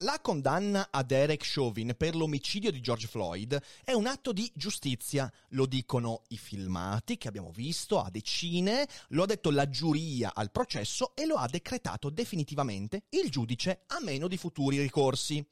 La 0.00 0.20
condanna 0.20 0.88
a 0.90 1.02
Derek 1.02 1.42
Chauvin 1.42 1.94
per 1.96 2.14
l'omicidio 2.14 2.70
di 2.70 2.82
George 2.82 3.06
Floyd 3.06 3.58
è 3.82 3.94
un 3.94 4.06
atto 4.06 4.30
di 4.30 4.52
giustizia, 4.54 5.32
lo 5.50 5.64
dicono 5.64 6.24
i 6.28 6.36
filmati 6.36 7.16
che 7.16 7.28
abbiamo 7.28 7.50
visto 7.50 7.98
a 7.98 8.10
decine, 8.10 8.86
lo 9.08 9.22
ha 9.22 9.26
detto 9.26 9.50
la 9.50 9.66
giuria 9.70 10.34
al 10.34 10.50
processo 10.50 11.16
e 11.16 11.24
lo 11.24 11.36
ha 11.36 11.48
decretato 11.48 12.10
definitivamente 12.10 13.04
il 13.08 13.30
giudice 13.30 13.84
a 13.86 13.96
meno 14.02 14.28
di 14.28 14.36
futuri 14.36 14.78
ricorsi. 14.82 15.42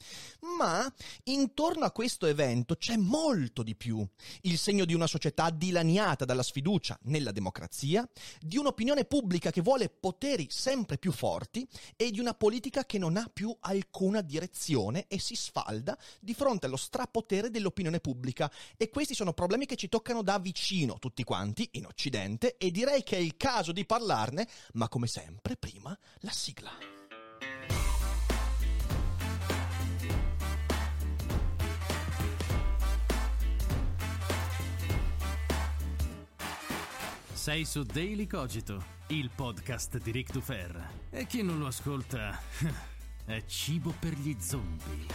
Ma 0.58 0.92
intorno 1.22 1.86
a 1.86 1.90
questo 1.90 2.26
evento 2.26 2.76
c'è 2.76 2.98
molto 2.98 3.62
di 3.62 3.74
più, 3.74 4.06
il 4.42 4.58
segno 4.58 4.84
di 4.84 4.92
una 4.92 5.06
società 5.06 5.48
dilaniata 5.48 6.26
dalla 6.26 6.42
sfiducia 6.42 6.98
nella 7.04 7.32
democrazia, 7.32 8.06
di 8.40 8.58
un'opinione 8.58 9.06
pubblica 9.06 9.50
che 9.50 9.62
vuole 9.62 9.88
poteri 9.88 10.48
sempre 10.50 10.98
più 10.98 11.12
forti 11.12 11.66
e 11.96 12.10
di 12.10 12.20
una 12.20 12.34
politica 12.34 12.84
che 12.84 12.98
non 12.98 13.16
ha 13.16 13.26
più 13.32 13.56
alcuna 13.60 14.20
direzione 14.20 14.32
direzione 14.34 15.04
e 15.06 15.20
si 15.20 15.36
sfalda 15.36 15.96
di 16.18 16.34
fronte 16.34 16.66
allo 16.66 16.76
strapotere 16.76 17.50
dell'opinione 17.50 18.00
pubblica 18.00 18.50
e 18.76 18.90
questi 18.90 19.14
sono 19.14 19.32
problemi 19.32 19.64
che 19.64 19.76
ci 19.76 19.88
toccano 19.88 20.22
da 20.22 20.38
vicino 20.38 20.98
tutti 20.98 21.22
quanti 21.22 21.68
in 21.72 21.86
Occidente 21.86 22.56
e 22.56 22.70
direi 22.72 23.04
che 23.04 23.16
è 23.16 23.20
il 23.20 23.36
caso 23.36 23.70
di 23.70 23.86
parlarne, 23.86 24.48
ma 24.74 24.88
come 24.88 25.06
sempre 25.06 25.56
prima 25.56 25.96
la 26.20 26.30
sigla. 26.30 26.70
Sei 37.32 37.66
su 37.66 37.82
Daily 37.82 38.26
Cogito, 38.26 38.82
il 39.08 39.30
podcast 39.32 39.98
di 39.98 40.10
Rick 40.10 40.32
Dufer. 40.32 40.90
E 41.10 41.26
chi 41.26 41.42
non 41.42 41.58
lo 41.58 41.66
ascolta 41.66 42.40
è 43.26 43.42
cibo 43.46 43.94
per 43.98 44.12
gli 44.12 44.36
zombie. 44.38 45.06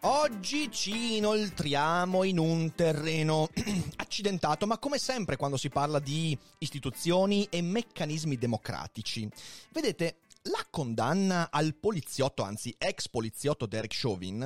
Oggi 0.00 0.70
ci 0.70 1.16
inoltriamo 1.16 2.24
in 2.24 2.38
un 2.38 2.74
terreno 2.74 3.48
accidentato, 3.96 4.66
ma 4.66 4.78
come 4.78 4.98
sempre 4.98 5.36
quando 5.36 5.56
si 5.56 5.68
parla 5.68 5.98
di 5.98 6.36
istituzioni 6.58 7.46
e 7.50 7.60
meccanismi 7.60 8.36
democratici. 8.36 9.28
Vedete, 9.70 10.18
la 10.42 10.64
condanna 10.70 11.48
al 11.50 11.74
poliziotto, 11.74 12.42
anzi 12.42 12.74
ex 12.78 13.08
poliziotto 13.08 13.66
Derek 13.66 13.96
Chauvin, 14.00 14.38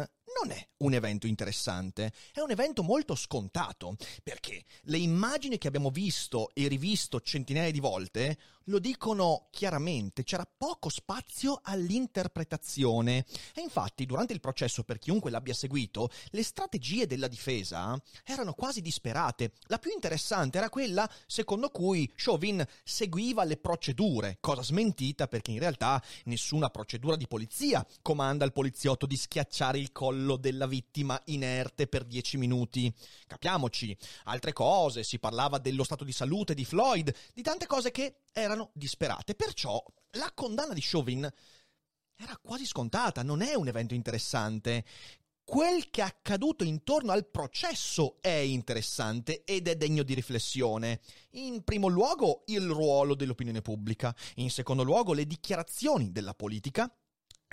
non 0.43 0.53
è 0.53 0.69
un 0.79 0.95
evento 0.95 1.27
interessante, 1.27 2.13
è 2.33 2.41
un 2.41 2.51
evento 2.51 2.83
molto 2.83 3.15
scontato, 3.15 3.97
perché 4.23 4.65
le 4.85 4.99
immagini 4.99 5.59
che 5.59 5.69
abbiamo 5.69 5.91
visto 5.91 6.51
e 6.55 6.69
rivisto 6.69 7.21
centinaia 7.21 7.71
di 7.71 7.81
volte 7.81 8.39
lo 8.71 8.79
dicono 8.79 9.49
chiaramente, 9.51 10.23
c'era 10.23 10.49
poco 10.57 10.89
spazio 10.89 11.61
all'interpretazione. 11.63 13.27
E 13.53 13.61
infatti, 13.61 14.07
durante 14.07 14.33
il 14.33 14.41
processo, 14.41 14.85
per 14.85 14.99
chiunque 14.99 15.31
l'abbia 15.31 15.53
seguito, 15.53 16.09
le 16.31 16.45
strategie 16.45 17.07
della 17.07 17.29
difesa 17.29 18.01
erano 18.25 18.55
quasi 18.55 18.81
disperate. 18.81 19.53
La 19.67 19.79
più 19.79 19.91
interessante 19.93 20.57
era 20.57 20.71
quella 20.71 21.11
secondo 21.27 21.69
cui 21.71 22.11
Chauvin 22.15 22.65
seguiva 22.85 23.45
le 23.45 23.57
procedure, 23.57 24.39
cosa 24.41 24.63
smentita 24.63 25.27
perché 25.27 25.51
in 25.51 25.59
realtà 25.59 26.03
nessuna 26.25 26.71
procedura 26.71 27.17
di 27.17 27.27
polizia 27.27 27.85
comanda 28.01 28.45
al 28.45 28.53
poliziotto 28.53 29.05
di 29.05 29.17
schiacciare 29.17 29.79
il 29.79 29.91
collo 29.91 30.37
della 30.37 30.67
vittima 30.67 31.21
inerte 31.27 31.89
per 31.89 32.05
dieci 32.05 32.37
minuti. 32.37 32.93
Capiamoci, 33.27 33.97
altre 34.25 34.53
cose, 34.53 35.03
si 35.03 35.19
parlava 35.19 35.59
dello 35.59 35.83
stato 35.83 36.05
di 36.05 36.13
salute 36.13 36.55
di 36.55 36.65
Floyd, 36.65 37.13
di 37.35 37.43
tante 37.43 37.67
cose 37.67 37.91
che 37.91 38.15
erano 38.33 38.71
disperate. 38.75 39.35
Perciò 39.35 39.83
la 40.13 40.31
condanna 40.35 40.75
di 40.75 40.83
Chauvin 40.83 41.29
era 42.17 42.37
quasi 42.43 42.67
scontata, 42.67 43.23
non 43.23 43.41
è 43.41 43.55
un 43.55 43.69
evento 43.69 43.95
interessante. 43.95 44.85
Quel 45.43 45.91
che 45.91 46.03
è 46.03 46.05
accaduto 46.05 46.63
intorno 46.63 47.11
al 47.11 47.27
processo 47.29 48.19
è 48.21 48.29
interessante 48.29 49.43
ed 49.45 49.67
è 49.67 49.75
degno 49.75 50.05
di 50.05 50.15
riflessione. 50.15 51.01
In 51.31 51.65
primo 51.65 51.89
luogo 51.89 52.43
il 52.47 52.69
ruolo 52.69 53.17
dell'opinione 53.17 53.63
pubblica, 53.63 54.15
in 54.37 54.51
secondo 54.51 54.85
luogo 54.85 55.13
le 55.13 55.27
dichiarazioni 55.27 56.13
della 56.13 56.35
politica, 56.35 56.89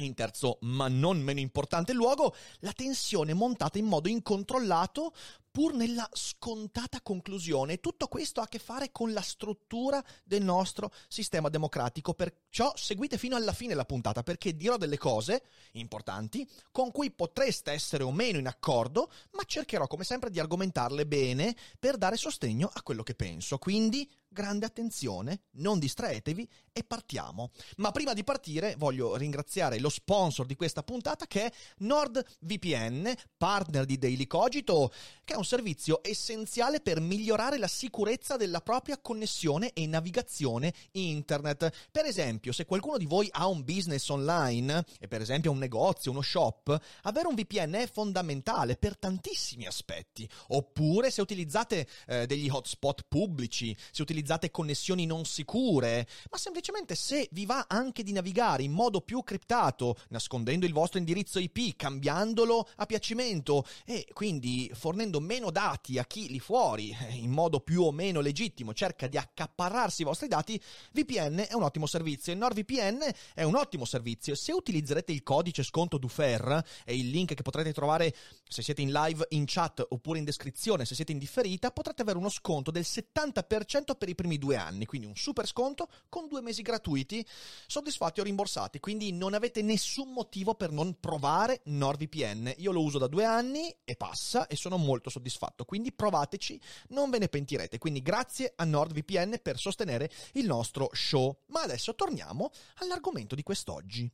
in 0.03 0.13
terzo, 0.13 0.59
ma 0.61 0.87
non 0.87 1.19
meno 1.21 1.39
importante 1.39 1.91
luogo, 1.93 2.35
la 2.59 2.71
tensione 2.71 3.33
montata 3.33 3.79
in 3.79 3.85
modo 3.85 4.09
incontrollato 4.09 5.13
pur 5.57 5.73
nella 5.73 6.07
scontata 6.13 7.01
conclusione. 7.01 7.79
Tutto 7.79 8.07
questo 8.07 8.41
ha 8.41 8.43
a 8.43 8.47
che 8.47 8.59
fare 8.59 8.91
con 8.91 9.11
la 9.11 9.23
struttura 9.23 10.05
del 10.23 10.43
nostro 10.43 10.91
sistema 11.07 11.49
democratico. 11.49 12.13
Perciò 12.13 12.73
seguite 12.75 13.17
fino 13.17 13.35
alla 13.35 13.53
fine 13.53 13.73
la 13.73 13.83
puntata 13.83 14.21
perché 14.21 14.55
dirò 14.55 14.77
delle 14.77 14.99
cose 14.99 15.41
importanti 15.71 16.47
con 16.69 16.91
cui 16.91 17.09
potreste 17.09 17.71
essere 17.71 18.03
o 18.03 18.11
meno 18.11 18.37
in 18.37 18.45
accordo, 18.45 19.11
ma 19.31 19.41
cercherò 19.45 19.87
come 19.87 20.03
sempre 20.03 20.29
di 20.29 20.39
argomentarle 20.39 21.07
bene 21.07 21.55
per 21.79 21.97
dare 21.97 22.17
sostegno 22.17 22.69
a 22.71 22.83
quello 22.83 23.01
che 23.01 23.15
penso. 23.15 23.57
Quindi 23.57 24.07
grande 24.29 24.67
attenzione, 24.67 25.45
non 25.53 25.79
distraetevi 25.79 26.47
e 26.71 26.83
partiamo. 26.83 27.49
Ma 27.77 27.91
prima 27.91 28.13
di 28.13 28.23
partire 28.23 28.75
voglio 28.77 29.15
ringraziare 29.15 29.79
lo 29.79 29.89
sponsor 29.89 30.45
di 30.45 30.55
questa 30.55 30.83
puntata 30.83 31.25
che 31.25 31.45
è 31.45 31.51
NordVPN, 31.77 33.11
partner 33.35 33.85
di 33.85 33.97
Daily 33.97 34.27
Cogito, 34.27 34.91
che 35.23 35.33
è 35.33 35.37
un 35.37 35.45
servizio 35.47 36.01
essenziale 36.03 36.81
per 36.81 36.99
migliorare 36.99 37.57
la 37.57 37.67
sicurezza 37.67 38.35
della 38.35 38.59
propria 38.59 38.99
connessione 38.99 39.71
e 39.71 39.87
navigazione 39.87 40.73
internet. 40.91 41.87
Per 41.89 42.05
esempio, 42.05 42.51
se 42.51 42.65
qualcuno 42.65 42.97
di 42.97 43.05
voi 43.05 43.29
ha 43.31 43.47
un 43.47 43.63
business 43.63 44.09
online, 44.09 44.83
e 44.99 45.07
per 45.07 45.21
esempio 45.21 45.51
un 45.51 45.57
negozio, 45.57 46.11
uno 46.11 46.21
shop, 46.21 46.77
avere 47.03 47.27
un 47.27 47.35
VPN 47.35 47.73
è 47.75 47.89
fondamentale 47.89 48.75
per 48.75 48.97
tantissimi 48.97 49.65
aspetti. 49.65 50.29
Oppure 50.49 51.09
se 51.11 51.21
utilizzate 51.21 51.87
eh, 52.07 52.25
degli 52.25 52.49
hotspot 52.49 53.05
pubblici, 53.07 53.75
se 53.91 54.01
utilizzate 54.01 54.51
connessioni 54.51 55.05
non 55.05 55.23
sicure, 55.23 56.07
ma 56.29 56.37
semplicemente 56.37 56.93
se 56.93 57.29
vi 57.31 57.45
va 57.45 57.67
anche 57.69 58.03
di 58.03 58.11
navigare 58.11 58.63
in 58.63 58.73
modo 58.73 58.99
più 58.99 59.23
criptato, 59.23 59.97
nascondendo 60.09 60.65
il 60.65 60.73
vostro 60.73 60.99
indirizzo 60.99 61.39
IP, 61.39 61.77
cambiandolo 61.77 62.67
a 62.75 62.85
piacimento 62.85 63.65
e 63.85 64.05
quindi 64.11 64.69
fornendo 64.73 65.21
meno 65.21 65.35
meno 65.37 65.51
dati 65.51 65.99
a 65.99 66.05
chi 66.05 66.29
lì 66.29 66.39
fuori, 66.39 66.95
eh, 66.99 67.13
in 67.13 67.29
modo 67.29 67.59
più 67.59 67.83
o 67.83 67.91
meno 67.91 68.21
legittimo, 68.21 68.73
cerca 68.73 69.05
di 69.05 69.17
accaparrarsi 69.17 70.01
i 70.01 70.05
vostri 70.05 70.27
dati, 70.27 70.59
VPN 70.93 71.45
è 71.47 71.53
un 71.53 71.61
ottimo 71.61 71.85
servizio. 71.85 72.33
Il 72.33 72.39
NordVPN 72.39 73.07
è 73.35 73.43
un 73.43 73.55
ottimo 73.55 73.85
servizio. 73.85 74.33
Se 74.33 74.51
utilizzerete 74.51 75.11
il 75.11 75.21
codice 75.21 75.61
sconto 75.61 75.99
DUFER 75.99 76.63
e 76.85 76.97
il 76.97 77.09
link 77.09 77.35
che 77.35 77.43
potrete 77.43 77.71
trovare 77.71 78.15
se 78.47 78.63
siete 78.63 78.81
in 78.81 78.91
live 78.91 79.27
in 79.29 79.43
chat 79.45 79.85
oppure 79.87 80.17
in 80.17 80.25
descrizione, 80.25 80.85
se 80.85 80.95
siete 80.95 81.11
in 81.11 81.19
differita, 81.19 81.69
potrete 81.69 82.01
avere 82.01 82.17
uno 82.17 82.29
sconto 82.29 82.71
del 82.71 82.85
70% 82.87 83.95
per 83.95 84.09
i 84.09 84.15
primi 84.15 84.39
due 84.39 84.55
anni, 84.55 84.85
quindi 84.85 85.05
un 85.05 85.15
super 85.15 85.45
sconto 85.45 85.87
con 86.09 86.27
due 86.27 86.41
mesi 86.41 86.63
gratuiti, 86.63 87.23
soddisfatti 87.67 88.21
o 88.21 88.23
rimborsati. 88.23 88.79
Quindi 88.79 89.11
non 89.11 89.35
avete 89.35 89.61
nessun 89.61 90.13
motivo 90.13 90.55
per 90.55 90.71
non 90.71 90.99
provare 90.99 91.61
NordVPN. 91.65 92.53
Io 92.57 92.71
lo 92.71 92.81
uso 92.81 92.97
da 92.97 93.07
due 93.07 93.23
anni 93.23 93.71
e 93.83 93.95
passa 93.95 94.47
e 94.47 94.55
sono 94.55 94.77
molto 94.77 95.11
soddisfatto 95.11 95.16
soddisfatto. 95.17 95.65
Quindi 95.65 95.91
provateci, 95.91 96.59
non 96.89 97.09
ve 97.09 97.19
ne 97.19 97.27
pentirete. 97.27 97.77
Quindi 97.77 98.01
grazie 98.01 98.53
a 98.55 98.63
NordVPN 98.63 99.39
per 99.41 99.57
sostenere 99.57 100.09
il 100.33 100.45
nostro 100.45 100.89
show. 100.93 101.35
Ma 101.47 101.61
adesso 101.61 101.95
torniamo 101.95 102.51
all'argomento 102.75 103.35
di 103.35 103.43
quest'oggi. 103.43 104.09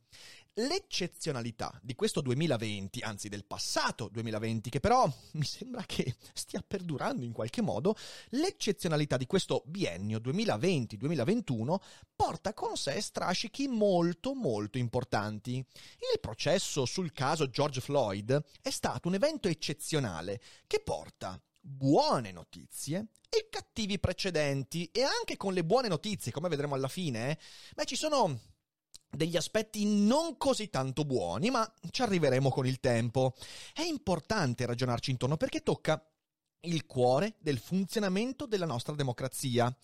L'eccezionalità 0.58 1.76
di 1.82 1.96
questo 1.96 2.20
2020, 2.20 3.00
anzi 3.00 3.28
del 3.28 3.44
passato 3.44 4.06
2020, 4.06 4.70
che 4.70 4.78
però 4.78 5.04
mi 5.34 5.44
sembra 5.44 5.82
che 5.82 6.14
stia 6.32 6.62
perdurando 6.64 7.24
in 7.24 7.32
qualche 7.32 7.60
modo, 7.60 7.96
l'eccezionalità 8.30 9.16
di 9.16 9.26
questo 9.26 9.64
biennio 9.66 10.18
2020-2021 10.18 11.76
porta 12.14 12.54
con 12.54 12.76
sé 12.76 13.00
strascichi 13.00 13.66
molto 13.66 14.34
molto 14.34 14.78
importanti. 14.78 15.56
Il 15.56 16.20
processo 16.20 16.84
sul 16.84 17.10
caso 17.10 17.50
George 17.50 17.80
Floyd 17.80 18.40
è 18.62 18.70
stato 18.70 19.08
un 19.08 19.14
evento 19.14 19.48
eccezionale 19.48 20.40
che 20.68 20.80
porta 20.84 21.36
buone 21.60 22.30
notizie 22.30 23.06
e 23.28 23.48
cattivi 23.50 23.98
precedenti 23.98 24.88
e 24.92 25.02
anche 25.02 25.36
con 25.36 25.52
le 25.52 25.64
buone 25.64 25.88
notizie, 25.88 26.30
come 26.30 26.48
vedremo 26.48 26.76
alla 26.76 26.86
fine, 26.86 27.40
beh 27.74 27.86
ci 27.86 27.96
sono 27.96 28.52
degli 29.14 29.36
aspetti 29.36 29.84
non 29.84 30.36
così 30.36 30.68
tanto 30.68 31.04
buoni, 31.04 31.50
ma 31.50 31.70
ci 31.90 32.02
arriveremo 32.02 32.50
con 32.50 32.66
il 32.66 32.80
tempo. 32.80 33.34
È 33.72 33.82
importante 33.82 34.66
ragionarci 34.66 35.10
intorno 35.10 35.36
perché 35.36 35.62
tocca 35.62 36.04
il 36.62 36.86
cuore 36.86 37.36
del 37.38 37.58
funzionamento 37.58 38.46
della 38.46 38.66
nostra 38.66 38.94
democrazia. 38.94 39.74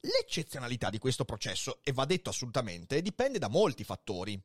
L'eccezionalità 0.00 0.88
di 0.88 0.98
questo 0.98 1.24
processo, 1.24 1.80
e 1.82 1.92
va 1.92 2.06
detto 2.06 2.30
assolutamente, 2.30 3.02
dipende 3.02 3.38
da 3.38 3.48
molti 3.48 3.84
fattori 3.84 4.40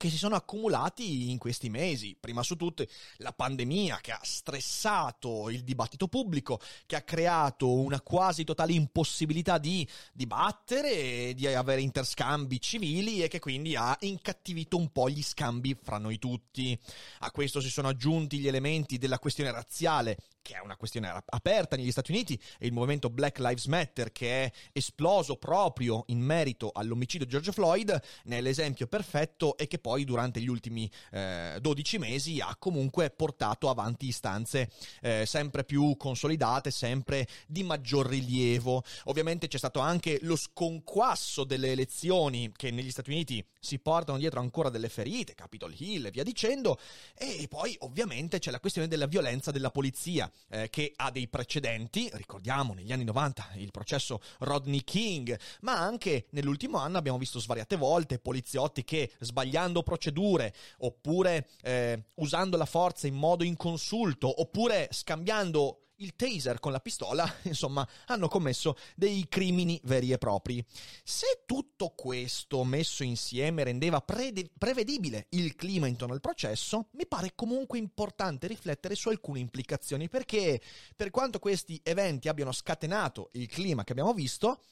che 0.00 0.08
si 0.08 0.16
sono 0.16 0.34
accumulati 0.34 1.30
in 1.30 1.36
questi 1.36 1.68
mesi. 1.68 2.16
Prima 2.18 2.42
su 2.42 2.56
tutte 2.56 2.88
la 3.18 3.34
pandemia 3.34 3.98
che 4.00 4.12
ha 4.12 4.20
stressato 4.22 5.50
il 5.50 5.62
dibattito 5.62 6.08
pubblico, 6.08 6.58
che 6.86 6.96
ha 6.96 7.02
creato 7.02 7.70
una 7.70 8.00
quasi 8.00 8.44
totale 8.44 8.72
impossibilità 8.72 9.58
di 9.58 9.86
dibattere, 10.14 11.34
di 11.34 11.46
avere 11.46 11.82
interscambi 11.82 12.58
civili 12.62 13.22
e 13.22 13.28
che 13.28 13.40
quindi 13.40 13.76
ha 13.76 13.94
incattivito 14.00 14.78
un 14.78 14.90
po' 14.90 15.10
gli 15.10 15.22
scambi 15.22 15.76
fra 15.78 15.98
noi 15.98 16.18
tutti. 16.18 16.80
A 17.18 17.30
questo 17.30 17.60
si 17.60 17.68
sono 17.68 17.88
aggiunti 17.88 18.38
gli 18.38 18.48
elementi 18.48 18.96
della 18.96 19.18
questione 19.18 19.52
razziale 19.52 20.16
che 20.42 20.54
è 20.54 20.60
una 20.60 20.76
questione 20.76 21.12
aperta 21.26 21.76
negli 21.76 21.90
Stati 21.90 22.10
Uniti, 22.10 22.40
e 22.58 22.66
il 22.66 22.72
movimento 22.72 23.10
Black 23.10 23.38
Lives 23.38 23.66
Matter 23.66 24.12
che 24.12 24.44
è 24.44 24.52
esploso 24.72 25.36
proprio 25.36 26.04
in 26.06 26.20
merito 26.20 26.70
all'omicidio 26.72 27.26
di 27.26 27.32
George 27.32 27.52
Floyd, 27.52 28.02
ne 28.24 28.38
è 28.38 28.40
l'esempio 28.40 28.86
perfetto 28.86 29.56
e 29.56 29.66
che 29.66 29.78
poi 29.78 30.04
durante 30.04 30.40
gli 30.40 30.48
ultimi 30.48 30.90
eh, 31.12 31.58
12 31.60 31.98
mesi 31.98 32.40
ha 32.40 32.56
comunque 32.58 33.10
portato 33.10 33.68
avanti 33.68 34.06
istanze 34.06 34.70
eh, 35.00 35.26
sempre 35.26 35.64
più 35.64 35.96
consolidate, 35.96 36.70
sempre 36.70 37.26
di 37.46 37.62
maggior 37.62 38.06
rilievo. 38.06 38.82
Ovviamente 39.04 39.48
c'è 39.48 39.58
stato 39.58 39.80
anche 39.80 40.18
lo 40.22 40.36
sconquasso 40.36 41.44
delle 41.44 41.72
elezioni 41.72 42.52
che 42.56 42.70
negli 42.70 42.90
Stati 42.90 43.10
Uniti 43.10 43.44
si 43.58 43.78
portano 43.78 44.18
dietro 44.18 44.40
ancora 44.40 44.70
delle 44.70 44.88
ferite, 44.88 45.34
Capitol 45.34 45.74
Hill 45.76 46.06
e 46.06 46.10
via 46.10 46.22
dicendo, 46.22 46.78
e 47.14 47.46
poi 47.48 47.76
ovviamente 47.80 48.38
c'è 48.38 48.50
la 48.50 48.60
questione 48.60 48.88
della 48.88 49.06
violenza 49.06 49.50
della 49.50 49.70
polizia 49.70 50.29
eh, 50.48 50.68
che 50.70 50.92
ha 50.96 51.10
dei 51.10 51.28
precedenti, 51.28 52.10
ricordiamo 52.12 52.74
negli 52.74 52.92
anni 52.92 53.04
90 53.04 53.50
il 53.56 53.70
processo 53.70 54.20
Rodney 54.38 54.82
King, 54.84 55.38
ma 55.60 55.78
anche 55.78 56.26
nell'ultimo 56.30 56.78
anno 56.78 56.98
abbiamo 56.98 57.18
visto 57.18 57.38
svariate 57.38 57.76
volte 57.76 58.18
poliziotti 58.18 58.84
che 58.84 59.10
sbagliando 59.18 59.82
procedure 59.82 60.54
oppure 60.78 61.48
eh, 61.62 62.04
usando 62.14 62.56
la 62.56 62.66
forza 62.66 63.06
in 63.06 63.14
modo 63.14 63.44
inconsulto 63.44 64.40
oppure 64.40 64.88
scambiando 64.90 65.79
il 66.00 66.14
taser 66.16 66.60
con 66.60 66.72
la 66.72 66.80
pistola, 66.80 67.26
insomma, 67.44 67.86
hanno 68.06 68.28
commesso 68.28 68.76
dei 68.94 69.26
crimini 69.28 69.80
veri 69.84 70.12
e 70.12 70.18
propri. 70.18 70.64
Se 71.02 71.42
tutto 71.46 71.90
questo 71.96 72.64
messo 72.64 73.02
insieme 73.02 73.64
rendeva 73.64 74.00
pre- 74.00 74.32
prevedibile 74.56 75.26
il 75.30 75.54
clima 75.56 75.86
intorno 75.86 76.14
al 76.14 76.20
processo, 76.20 76.88
mi 76.92 77.06
pare 77.06 77.32
comunque 77.34 77.78
importante 77.78 78.46
riflettere 78.46 78.94
su 78.94 79.08
alcune 79.08 79.40
implicazioni, 79.40 80.08
perché 80.08 80.60
per 80.96 81.10
quanto 81.10 81.38
questi 81.38 81.80
eventi 81.82 82.28
abbiano 82.28 82.52
scatenato 82.52 83.30
il 83.32 83.48
clima 83.48 83.84
che 83.84 83.92
abbiamo 83.92 84.12
visto, 84.12 84.62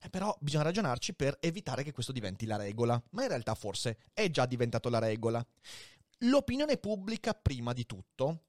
eh, 0.00 0.10
però 0.10 0.36
bisogna 0.40 0.64
ragionarci 0.64 1.14
per 1.14 1.36
evitare 1.40 1.82
che 1.82 1.92
questo 1.92 2.12
diventi 2.12 2.46
la 2.46 2.56
regola, 2.56 3.00
ma 3.10 3.22
in 3.22 3.28
realtà 3.28 3.54
forse 3.54 3.98
è 4.12 4.30
già 4.30 4.46
diventato 4.46 4.88
la 4.88 4.98
regola. 4.98 5.44
L'opinione 6.22 6.78
pubblica 6.78 7.32
prima 7.32 7.72
di 7.72 7.86
tutto 7.86 8.42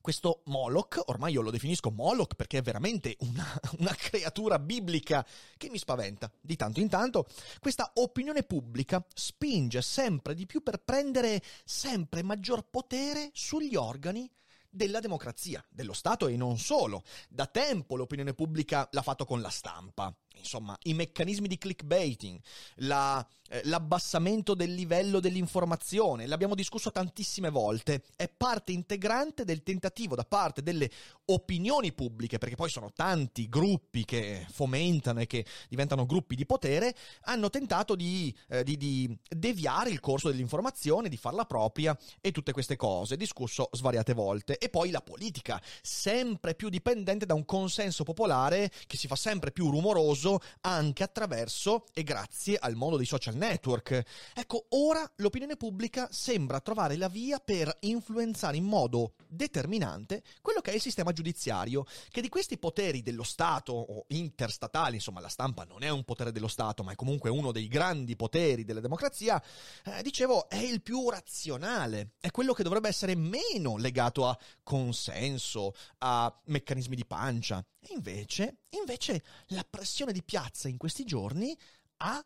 questo 0.00 0.42
Moloch, 0.46 1.00
ormai 1.06 1.32
io 1.32 1.42
lo 1.42 1.50
definisco 1.50 1.90
Moloch 1.90 2.34
perché 2.34 2.58
è 2.58 2.62
veramente 2.62 3.16
una, 3.20 3.60
una, 3.78 3.94
creatura 3.94 4.58
biblica 4.58 5.26
che 5.56 5.68
mi 5.68 5.78
spaventa. 5.78 6.30
Di 6.40 6.56
tanto 6.56 6.80
in 6.80 6.88
tanto, 6.88 7.26
questa 7.60 7.90
opinione 7.94 8.42
pubblica 8.42 9.04
spinge 9.14 9.82
sempre 9.82 10.34
di 10.34 10.46
più 10.46 10.62
per 10.62 10.82
prendere 10.82 11.42
sempre 11.64 12.22
maggior 12.22 12.66
potere 12.68 13.30
sugli 13.32 13.76
organi 13.76 14.30
della 14.70 15.00
democrazia, 15.00 15.64
dello 15.68 15.92
Stato 15.92 16.28
e 16.28 16.36
non 16.36 16.58
solo. 16.58 17.02
Da 17.28 17.46
tempo 17.46 17.96
l'opinione 17.96 18.34
pubblica 18.34 18.88
l'ha 18.92 19.02
fatto 19.02 19.24
con 19.24 19.40
la 19.40 19.50
stampa. 19.50 20.14
Insomma, 20.36 20.76
i 20.84 20.94
meccanismi 20.94 21.48
di 21.48 21.58
clickbaiting, 21.58 22.40
la, 22.76 23.24
eh, 23.50 23.62
l'abbassamento 23.64 24.54
del 24.54 24.72
livello 24.72 25.20
dell'informazione, 25.20 26.26
l'abbiamo 26.26 26.54
discusso 26.54 26.90
tantissime 26.90 27.50
volte, 27.50 28.04
è 28.16 28.28
parte 28.28 28.72
integrante 28.72 29.44
del 29.44 29.62
tentativo 29.62 30.14
da 30.14 30.24
parte 30.24 30.62
delle 30.62 30.90
opinioni 31.26 31.92
pubbliche, 31.92 32.38
perché 32.38 32.56
poi 32.56 32.70
sono 32.70 32.92
tanti 32.92 33.48
gruppi 33.48 34.04
che 34.04 34.46
fomentano 34.50 35.20
e 35.20 35.26
che 35.26 35.44
diventano 35.68 36.06
gruppi 36.06 36.36
di 36.36 36.46
potere, 36.46 36.94
hanno 37.22 37.50
tentato 37.50 37.94
di, 37.94 38.34
eh, 38.48 38.64
di, 38.64 38.76
di 38.76 39.18
deviare 39.28 39.90
il 39.90 40.00
corso 40.00 40.28
dell'informazione, 40.28 41.08
di 41.08 41.16
farla 41.16 41.44
propria 41.44 41.96
e 42.20 42.32
tutte 42.32 42.52
queste 42.52 42.76
cose, 42.76 43.16
discusso 43.16 43.68
svariate 43.72 44.14
volte. 44.14 44.58
E 44.58 44.68
poi 44.68 44.90
la 44.90 45.02
politica, 45.02 45.60
sempre 45.82 46.54
più 46.54 46.68
dipendente 46.68 47.26
da 47.26 47.34
un 47.34 47.44
consenso 47.44 48.04
popolare 48.04 48.70
che 48.86 48.96
si 48.96 49.06
fa 49.06 49.16
sempre 49.16 49.50
più 49.52 49.70
rumoroso 49.70 50.19
diffuso 50.20 50.40
anche 50.60 51.02
attraverso 51.02 51.86
e 51.94 52.02
grazie 52.02 52.58
al 52.58 52.74
mondo 52.74 52.96
dei 52.96 53.06
social 53.06 53.34
network. 53.34 54.02
Ecco, 54.34 54.66
ora 54.70 55.10
l'opinione 55.16 55.56
pubblica 55.56 56.08
sembra 56.10 56.60
trovare 56.60 56.96
la 56.96 57.08
via 57.08 57.38
per 57.38 57.74
influenzare 57.80 58.58
in 58.58 58.64
modo 58.64 59.14
determinante 59.26 60.22
quello 60.42 60.60
che 60.60 60.72
è 60.72 60.74
il 60.74 60.80
sistema 60.80 61.12
giudiziario, 61.12 61.84
che 62.10 62.20
di 62.20 62.28
questi 62.28 62.58
poteri 62.58 63.02
dello 63.02 63.22
Stato 63.22 63.72
o 63.72 64.04
interstatali, 64.08 64.96
insomma 64.96 65.20
la 65.20 65.28
stampa 65.28 65.64
non 65.64 65.82
è 65.82 65.88
un 65.88 66.04
potere 66.04 66.32
dello 66.32 66.48
Stato, 66.48 66.82
ma 66.82 66.92
è 66.92 66.96
comunque 66.96 67.30
uno 67.30 67.52
dei 67.52 67.68
grandi 67.68 68.16
poteri 68.16 68.64
della 68.64 68.80
democrazia, 68.80 69.42
eh, 69.84 70.02
dicevo, 70.02 70.48
è 70.48 70.56
il 70.56 70.82
più 70.82 71.08
razionale, 71.08 72.12
è 72.20 72.30
quello 72.30 72.52
che 72.52 72.62
dovrebbe 72.62 72.88
essere 72.88 73.14
meno 73.14 73.76
legato 73.76 74.26
a 74.26 74.38
consenso, 74.62 75.74
a 75.98 76.32
meccanismi 76.46 76.96
di 76.96 77.06
pancia. 77.06 77.64
E 77.80 77.94
invece, 77.94 78.58
invece 78.70 79.22
la 79.48 79.66
pressione 79.68 80.12
di 80.12 80.22
piazza 80.22 80.68
in 80.68 80.76
questi 80.76 81.04
giorni 81.04 81.56
ha 81.98 82.24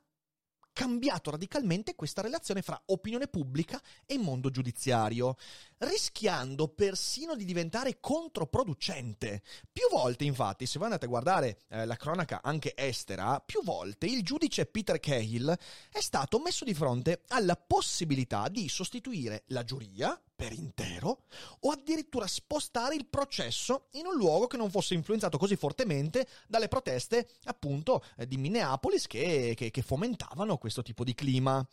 cambiato 0.74 1.30
radicalmente 1.30 1.94
questa 1.94 2.20
relazione 2.20 2.60
fra 2.60 2.82
opinione 2.86 3.28
pubblica 3.28 3.80
e 4.04 4.18
mondo 4.18 4.50
giudiziario, 4.50 5.36
rischiando 5.78 6.68
persino 6.68 7.36
di 7.36 7.44
diventare 7.44 8.00
controproducente. 8.00 9.42
Più 9.72 9.84
volte, 9.90 10.24
infatti, 10.24 10.66
se 10.66 10.78
voi 10.78 10.88
andate 10.88 11.06
a 11.06 11.08
guardare 11.08 11.60
eh, 11.68 11.86
la 11.86 11.96
cronaca 11.96 12.40
anche 12.42 12.74
estera, 12.76 13.40
più 13.40 13.62
volte 13.62 14.06
il 14.06 14.22
giudice 14.24 14.66
Peter 14.66 14.98
Cahill 14.98 15.56
è 15.90 16.00
stato 16.00 16.40
messo 16.40 16.64
di 16.64 16.74
fronte 16.74 17.22
alla 17.28 17.56
possibilità 17.56 18.48
di 18.48 18.68
sostituire 18.68 19.44
la 19.46 19.62
giuria 19.62 20.20
per 20.34 20.52
intero 20.52 21.24
o 21.60 21.70
addirittura 21.70 22.26
spostare 22.26 22.94
il 22.94 23.06
processo 23.06 23.88
in 23.92 24.06
un 24.06 24.16
luogo 24.16 24.46
che 24.46 24.56
non 24.56 24.70
fosse 24.70 24.94
influenzato 24.94 25.38
così 25.38 25.56
fortemente 25.56 26.26
dalle 26.48 26.68
proteste 26.68 27.28
appunto 27.44 28.04
eh, 28.16 28.26
di 28.26 28.36
Minneapolis 28.36 29.06
che, 29.06 29.54
che, 29.56 29.70
che 29.70 29.82
fomentavano 29.82 30.58
questo 30.58 30.82
tipo 30.82 31.04
di 31.04 31.14
clima. 31.14 31.66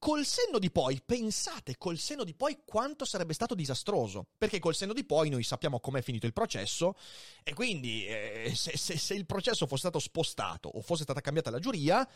Col 0.00 0.24
senno 0.24 0.58
di 0.58 0.70
poi, 0.70 0.98
pensate 1.04 1.76
col 1.76 1.98
senno 1.98 2.24
di 2.24 2.32
poi 2.32 2.62
quanto 2.64 3.04
sarebbe 3.04 3.34
stato 3.34 3.54
disastroso, 3.54 4.28
perché 4.38 4.58
col 4.58 4.74
senno 4.74 4.94
di 4.94 5.04
poi 5.04 5.28
noi 5.28 5.42
sappiamo 5.42 5.78
com'è 5.78 6.00
finito 6.00 6.24
il 6.24 6.32
processo 6.32 6.94
e 7.42 7.52
quindi 7.52 8.06
eh, 8.06 8.50
se, 8.56 8.78
se, 8.78 8.96
se 8.96 9.12
il 9.12 9.26
processo 9.26 9.66
fosse 9.66 9.82
stato 9.82 9.98
spostato 9.98 10.70
o 10.70 10.80
fosse 10.80 11.02
stata 11.02 11.20
cambiata 11.20 11.50
la 11.50 11.58
giuria, 11.58 12.08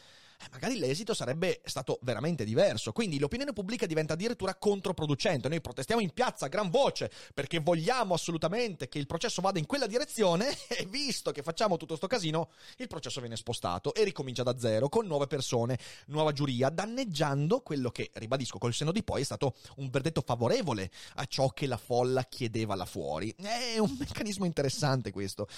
magari 0.50 0.78
l'esito 0.78 1.14
sarebbe 1.14 1.60
stato 1.64 1.98
veramente 2.02 2.44
diverso. 2.44 2.92
Quindi 2.92 3.18
l'opinione 3.18 3.52
pubblica 3.52 3.86
diventa 3.86 4.14
addirittura 4.14 4.54
controproducente. 4.54 5.48
Noi 5.48 5.60
protestiamo 5.60 6.00
in 6.00 6.10
piazza 6.10 6.46
a 6.46 6.48
gran 6.48 6.70
voce 6.70 7.10
perché 7.32 7.60
vogliamo 7.60 8.14
assolutamente 8.14 8.88
che 8.88 8.98
il 8.98 9.06
processo 9.06 9.40
vada 9.40 9.58
in 9.58 9.66
quella 9.66 9.86
direzione 9.86 10.56
e 10.68 10.86
visto 10.88 11.30
che 11.32 11.42
facciamo 11.42 11.76
tutto 11.76 11.96
sto 11.96 12.06
casino, 12.06 12.50
il 12.76 12.86
processo 12.86 13.20
viene 13.20 13.36
spostato 13.36 13.94
e 13.94 14.04
ricomincia 14.04 14.42
da 14.42 14.58
zero 14.58 14.88
con 14.88 15.06
nuove 15.06 15.26
persone, 15.26 15.78
nuova 16.06 16.32
giuria, 16.32 16.70
danneggiando 16.70 17.60
quello 17.60 17.90
che, 17.90 18.10
ribadisco, 18.14 18.58
col 18.58 18.74
seno 18.74 18.92
di 18.92 19.02
poi 19.02 19.22
è 19.22 19.24
stato 19.24 19.54
un 19.76 19.88
verdetto 19.90 20.22
favorevole 20.24 20.90
a 21.16 21.24
ciò 21.26 21.48
che 21.48 21.66
la 21.66 21.76
folla 21.76 22.24
chiedeva 22.24 22.74
là 22.74 22.86
fuori. 22.86 23.34
È 23.36 23.78
un 23.78 23.96
meccanismo 23.98 24.44
interessante 24.44 25.10
questo. 25.12 25.48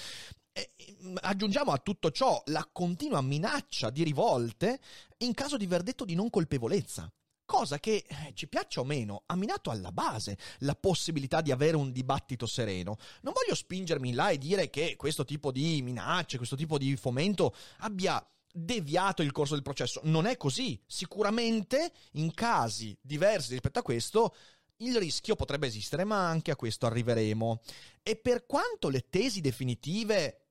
Aggiungiamo 1.21 1.71
a 1.71 1.77
tutto 1.77 2.11
ciò 2.11 2.41
la 2.47 2.67
continua 2.71 3.21
minaccia 3.21 3.89
di 3.89 4.03
rivolte 4.03 4.79
in 5.17 5.33
caso 5.33 5.57
di 5.57 5.67
verdetto 5.67 6.05
di 6.05 6.15
non 6.15 6.29
colpevolezza. 6.29 7.11
Cosa 7.45 7.79
che, 7.79 8.03
eh, 8.05 8.33
ci 8.33 8.49
piaccia 8.49 8.81
o 8.81 8.83
meno, 8.83 9.23
ha 9.27 9.35
minato 9.37 9.69
alla 9.69 9.93
base 9.93 10.37
la 10.59 10.75
possibilità 10.75 11.39
di 11.39 11.51
avere 11.51 11.77
un 11.77 11.93
dibattito 11.93 12.45
sereno. 12.45 12.97
Non 13.21 13.31
voglio 13.33 13.55
spingermi 13.55 14.09
in 14.09 14.15
là 14.15 14.29
e 14.29 14.37
dire 14.37 14.69
che 14.69 14.97
questo 14.97 15.23
tipo 15.23 15.51
di 15.53 15.81
minacce, 15.81 16.35
questo 16.35 16.57
tipo 16.57 16.77
di 16.77 16.97
fomento 16.97 17.55
abbia 17.77 18.21
deviato 18.51 19.21
il 19.21 19.31
corso 19.31 19.53
del 19.53 19.63
processo. 19.63 20.01
Non 20.03 20.25
è 20.25 20.35
così. 20.35 20.77
Sicuramente 20.85 21.93
in 22.13 22.33
casi 22.33 22.97
diversi 22.99 23.51
rispetto 23.53 23.79
a 23.79 23.83
questo 23.83 24.35
il 24.77 24.97
rischio 24.97 25.35
potrebbe 25.35 25.67
esistere, 25.67 26.03
ma 26.03 26.27
anche 26.27 26.51
a 26.51 26.55
questo 26.57 26.85
arriveremo. 26.85 27.61
E 28.03 28.17
per 28.17 28.45
quanto 28.45 28.89
le 28.89 29.07
tesi 29.09 29.39
definitive 29.39 30.46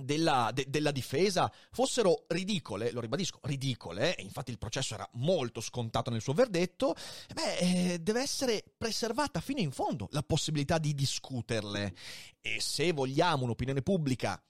della, 0.00 0.50
de, 0.52 0.66
della, 0.68 0.90
difesa 0.90 1.52
fossero 1.70 2.24
ridicole, 2.28 2.90
lo 2.92 3.00
ribadisco, 3.00 3.38
ridicole, 3.42 4.16
e 4.16 4.22
infatti 4.22 4.50
il 4.50 4.58
processo 4.58 4.94
era 4.94 5.08
molto 5.14 5.60
scontato 5.60 6.10
nel 6.10 6.20
suo 6.20 6.32
verdetto, 6.32 6.94
beh, 7.34 7.56
eh, 7.58 7.98
deve 8.00 8.20
essere 8.20 8.64
preservata 8.76 9.40
fino 9.40 9.60
in 9.60 9.70
fondo 9.70 10.08
la 10.12 10.22
possibilità 10.22 10.78
di 10.78 10.94
discuterle. 10.94 11.94
E 12.40 12.60
se 12.60 12.92
vogliamo 12.92 13.44
un'opinione 13.44 13.82
pubblica 13.82 14.42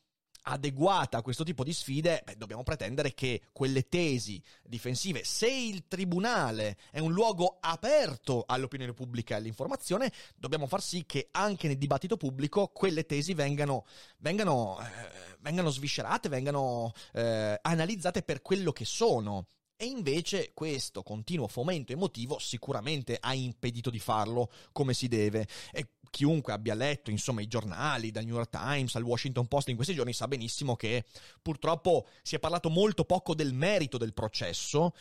adeguata 0.42 1.18
a 1.18 1.22
questo 1.22 1.44
tipo 1.44 1.64
di 1.64 1.72
sfide, 1.72 2.22
beh, 2.24 2.36
dobbiamo 2.36 2.62
pretendere 2.62 3.14
che 3.14 3.42
quelle 3.52 3.88
tesi 3.88 4.42
difensive, 4.62 5.24
se 5.24 5.50
il 5.50 5.86
tribunale 5.88 6.76
è 6.90 6.98
un 6.98 7.12
luogo 7.12 7.58
aperto 7.60 8.44
all'opinione 8.46 8.92
pubblica 8.92 9.34
e 9.34 9.38
all'informazione, 9.38 10.12
dobbiamo 10.36 10.66
far 10.66 10.82
sì 10.82 11.04
che 11.06 11.28
anche 11.32 11.68
nel 11.68 11.78
dibattito 11.78 12.16
pubblico 12.16 12.68
quelle 12.68 13.06
tesi 13.06 13.34
vengano, 13.34 13.84
vengano, 14.18 14.78
eh, 14.80 15.36
vengano 15.40 15.70
sviscerate, 15.70 16.28
vengano 16.28 16.92
eh, 17.12 17.58
analizzate 17.62 18.22
per 18.22 18.42
quello 18.42 18.72
che 18.72 18.84
sono. 18.84 19.46
E 19.82 19.86
invece 19.86 20.50
questo 20.52 21.02
continuo 21.02 21.48
fomento 21.48 21.92
emotivo 21.92 22.38
sicuramente 22.38 23.16
ha 23.18 23.32
impedito 23.32 23.88
di 23.88 23.98
farlo 23.98 24.50
come 24.72 24.92
si 24.92 25.08
deve. 25.08 25.48
E 25.72 25.92
chiunque 26.10 26.52
abbia 26.52 26.74
letto, 26.74 27.10
insomma, 27.10 27.40
i 27.40 27.46
giornali, 27.46 28.10
dal 28.10 28.26
New 28.26 28.34
York 28.34 28.50
Times 28.50 28.94
al 28.96 29.04
Washington 29.04 29.48
Post 29.48 29.70
in 29.70 29.76
questi 29.76 29.94
giorni 29.94 30.12
sa 30.12 30.28
benissimo 30.28 30.76
che 30.76 31.06
purtroppo 31.40 32.08
si 32.20 32.34
è 32.34 32.38
parlato 32.38 32.68
molto 32.68 33.06
poco 33.06 33.34
del 33.34 33.54
merito 33.54 33.96
del 33.96 34.12
processo 34.12 34.92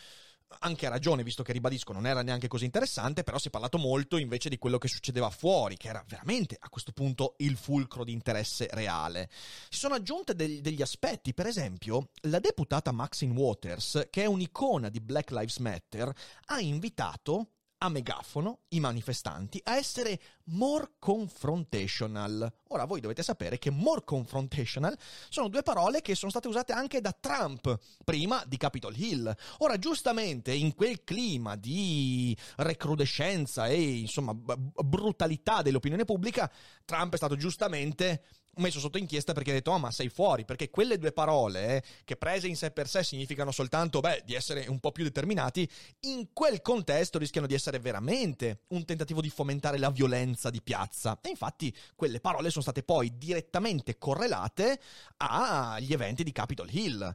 anche 0.60 0.86
a 0.86 0.89
ragione, 0.89 1.24
visto 1.24 1.44
che 1.44 1.53
ribadisco 1.53 1.94
non 1.94 2.06
era 2.06 2.22
neanche 2.22 2.48
così 2.48 2.65
interessante, 2.65 3.24
però 3.24 3.38
si 3.38 3.48
è 3.48 3.51
parlato 3.51 3.77
molto 3.77 4.18
invece 4.18 4.50
di 4.50 4.58
quello 4.58 4.77
che 4.77 4.88
succedeva 4.88 5.29
fuori, 5.29 5.77
che 5.77 5.88
era 5.88 6.03
veramente 6.08 6.58
a 6.60 6.70
questo 6.70 6.91
punto 6.91 7.36
il 7.38 7.56
fulcro 7.56 8.03
di 8.03 8.12
interesse 8.12 8.68
reale. 8.72 9.29
Si 9.70 9.79
sono 9.79 9.96
aggiunte 9.96 10.36
degli, 10.36 10.62
degli 10.62 10.82
aspetti, 10.82 11.34
per 11.34 11.48
esempio, 11.48 12.10
la 12.24 12.39
deputata 12.39 12.91
Maxine 12.91 13.34
Waters, 13.34 14.08
che 14.10 14.24
è 14.24 14.25
un'icona 14.25 14.89
di 14.89 15.00
Black 15.00 15.32
Lives 15.32 15.58
Matter, 15.58 16.12
ha 16.46 16.60
invitato 16.60 17.51
a 17.79 17.89
megafono 17.89 18.59
i 18.69 18.79
manifestanti 18.79 19.59
a 19.63 19.75
essere 19.75 20.19
more 20.45 20.91
confrontational. 21.00 22.51
Ora 22.69 22.86
voi 22.86 23.00
dovete 23.00 23.24
sapere 23.24 23.57
che 23.57 23.69
more 23.69 24.03
confrontational 24.03 24.98
sono 25.29 25.48
due 25.48 25.63
parole 25.63 26.01
che 26.01 26.15
sono 26.15 26.31
state 26.31 26.48
usate 26.48 26.74
anche 26.74 27.01
da 27.01 27.15
Trump 27.17 27.77
prima 28.03 28.43
di 28.48 28.57
Capitol 28.57 28.95
Hill. 28.98 29.33
Ora 29.59 29.77
giustamente 29.77 30.53
in 30.53 30.75
quel 30.75 31.03
clima 31.03 31.55
di 31.55 32.36
recrudescenza 32.57 33.67
e 33.67 34.00
insomma 34.00 34.33
b- 34.33 34.83
brutalità 34.83 35.62
dell'opinione 35.62 36.05
pubblica 36.05 36.51
Trump 36.86 37.13
è 37.13 37.17
stato 37.17 37.36
giustamente 37.36 38.24
messo 38.59 38.79
sotto 38.79 38.97
inchiesta 38.97 39.33
perché 39.33 39.51
ha 39.51 39.53
detto, 39.53 39.71
oh 39.71 39.79
ma 39.79 39.91
sei 39.91 40.09
fuori, 40.09 40.45
perché 40.45 40.69
quelle 40.69 40.97
due 40.97 41.11
parole, 41.11 41.77
eh, 41.77 41.83
che 42.03 42.15
prese 42.15 42.47
in 42.47 42.55
sé 42.55 42.71
per 42.71 42.87
sé 42.87 43.03
significano 43.03 43.51
soltanto, 43.51 43.99
beh, 43.99 44.23
di 44.25 44.33
essere 44.33 44.67
un 44.67 44.79
po' 44.79 44.91
più 44.91 45.03
determinati, 45.03 45.69
in 46.01 46.29
quel 46.33 46.61
contesto 46.61 47.17
rischiano 47.17 47.47
di 47.47 47.53
essere 47.53 47.79
veramente 47.79 48.61
un 48.69 48.85
tentativo 48.85 49.21
di 49.21 49.29
fomentare 49.29 49.77
la 49.77 49.89
violenza 49.89 50.49
di 50.49 50.61
piazza. 50.61 51.19
E 51.21 51.29
infatti 51.29 51.75
quelle 51.95 52.19
parole 52.19 52.49
sono 52.49 52.63
state 52.63 52.83
poi 52.83 53.17
direttamente 53.17 53.97
correlate 53.97 54.79
agli 55.17 55.93
eventi 55.93 56.23
di 56.23 56.31
Capitol 56.31 56.69
Hill. 56.71 57.13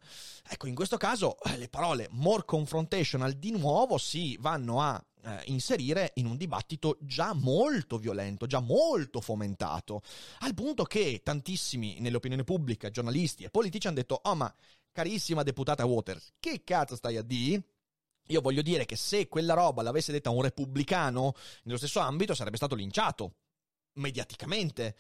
Ecco, 0.49 0.67
in 0.67 0.75
questo 0.75 0.97
caso 0.97 1.39
eh, 1.43 1.57
le 1.57 1.69
parole 1.69 2.09
more 2.11 2.45
confrontational 2.45 3.33
di 3.33 3.51
nuovo 3.51 3.99
si 3.99 4.37
vanno 4.41 4.81
a 4.81 5.03
eh, 5.25 5.43
inserire 5.47 6.13
in 6.17 6.27
un 6.27 6.37
dibattito 6.37 6.99
già 7.01 7.33
molto 7.33 7.99
violento, 7.99 8.47
già 8.47 8.61
molto 8.61 9.21
fomentato, 9.21 10.03
al 10.41 10.55
punto 10.55 10.85
che 10.85 11.21
tantissimi 11.23 11.99
nell'opinione 12.01 12.45
pubblica, 12.45 12.91
giornalisti 12.91 13.45
e 13.45 13.51
politici 13.51 13.87
hanno 13.87 13.97
detto, 13.97 14.21
oh 14.23 14.35
ma 14.35 14.55
carissima 14.93 15.43
deputata 15.43 15.85
Waters, 15.85 16.35
che 16.39 16.63
cazzo 16.65 16.97
stai 16.97 17.17
a 17.17 17.23
dire? 17.23 17.63
Io 18.29 18.41
voglio 18.41 18.63
dire 18.63 18.87
che 18.87 18.97
se 18.97 19.29
quella 19.29 19.55
roba 19.55 19.83
l'avesse 19.83 20.13
detta 20.13 20.31
un 20.31 20.43
repubblicano 20.43 21.35
nello 21.65 21.79
stesso 21.79 22.01
ambito 22.01 22.35
sarebbe 22.35 22.57
stato 22.57 22.75
linciato 22.75 23.35
mediaticamente. 23.95 24.97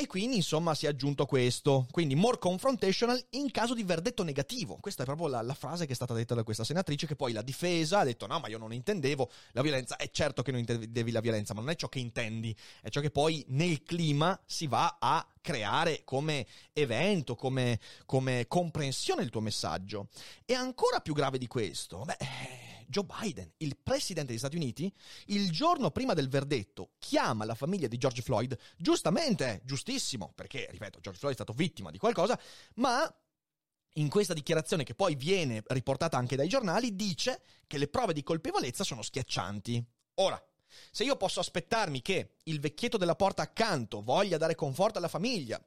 E 0.00 0.06
quindi, 0.06 0.36
insomma, 0.36 0.74
si 0.74 0.86
è 0.86 0.88
aggiunto 0.88 1.26
questo. 1.26 1.86
Quindi, 1.90 2.14
more 2.14 2.38
confrontational 2.38 3.22
in 3.32 3.50
caso 3.50 3.74
di 3.74 3.82
verdetto 3.82 4.22
negativo. 4.22 4.78
Questa 4.80 5.02
è 5.02 5.04
proprio 5.04 5.26
la, 5.26 5.42
la, 5.42 5.52
frase 5.52 5.84
che 5.84 5.92
è 5.92 5.94
stata 5.94 6.14
detta 6.14 6.34
da 6.34 6.42
questa 6.42 6.64
senatrice, 6.64 7.06
che 7.06 7.16
poi 7.16 7.34
la 7.34 7.42
difesa 7.42 7.98
ha 7.98 8.04
detto: 8.04 8.26
no, 8.26 8.38
ma 8.38 8.48
io 8.48 8.56
non 8.56 8.72
intendevo 8.72 9.30
la 9.52 9.60
violenza. 9.60 9.96
È 9.96 10.10
certo 10.10 10.40
che 10.40 10.52
non 10.52 10.60
intendevi 10.60 11.10
la 11.10 11.20
violenza, 11.20 11.52
ma 11.52 11.60
non 11.60 11.68
è 11.68 11.76
ciò 11.76 11.90
che 11.90 11.98
intendi, 11.98 12.56
è 12.80 12.88
ciò 12.88 13.02
che 13.02 13.10
poi 13.10 13.44
nel 13.48 13.82
clima 13.82 14.40
si 14.46 14.66
va 14.66 14.96
a 14.98 15.22
creare 15.42 16.00
come 16.04 16.46
evento, 16.72 17.34
come, 17.34 17.78
come 18.06 18.46
comprensione 18.48 19.20
del 19.20 19.30
tuo 19.30 19.42
messaggio. 19.42 20.08
E 20.46 20.54
ancora 20.54 21.00
più 21.00 21.12
grave 21.12 21.36
di 21.36 21.46
questo, 21.46 22.04
beh 22.06 22.69
Joe 22.90 23.04
Biden, 23.04 23.52
il 23.58 23.76
presidente 23.80 24.30
degli 24.30 24.38
Stati 24.38 24.56
Uniti, 24.56 24.92
il 25.26 25.50
giorno 25.50 25.92
prima 25.92 26.12
del 26.12 26.28
verdetto 26.28 26.90
chiama 26.98 27.44
la 27.44 27.54
famiglia 27.54 27.86
di 27.86 27.96
George 27.96 28.20
Floyd, 28.20 28.58
giustamente, 28.76 29.62
giustissimo, 29.64 30.32
perché, 30.34 30.66
ripeto, 30.70 30.98
George 31.00 31.20
Floyd 31.20 31.34
è 31.34 31.40
stato 31.40 31.52
vittima 31.52 31.92
di 31.92 31.98
qualcosa, 31.98 32.38
ma 32.74 33.12
in 33.94 34.08
questa 34.08 34.34
dichiarazione 34.34 34.82
che 34.82 34.94
poi 34.94 35.14
viene 35.14 35.62
riportata 35.68 36.16
anche 36.16 36.34
dai 36.34 36.48
giornali, 36.48 36.96
dice 36.96 37.42
che 37.66 37.78
le 37.78 37.88
prove 37.88 38.12
di 38.12 38.24
colpevolezza 38.24 38.82
sono 38.82 39.02
schiaccianti. 39.02 39.84
Ora, 40.14 40.42
se 40.90 41.04
io 41.04 41.16
posso 41.16 41.38
aspettarmi 41.38 42.02
che 42.02 42.34
il 42.44 42.58
vecchietto 42.58 42.96
della 42.96 43.16
porta 43.16 43.42
accanto 43.42 44.02
voglia 44.02 44.36
dare 44.36 44.56
conforto 44.56 44.98
alla 44.98 45.08
famiglia, 45.08 45.62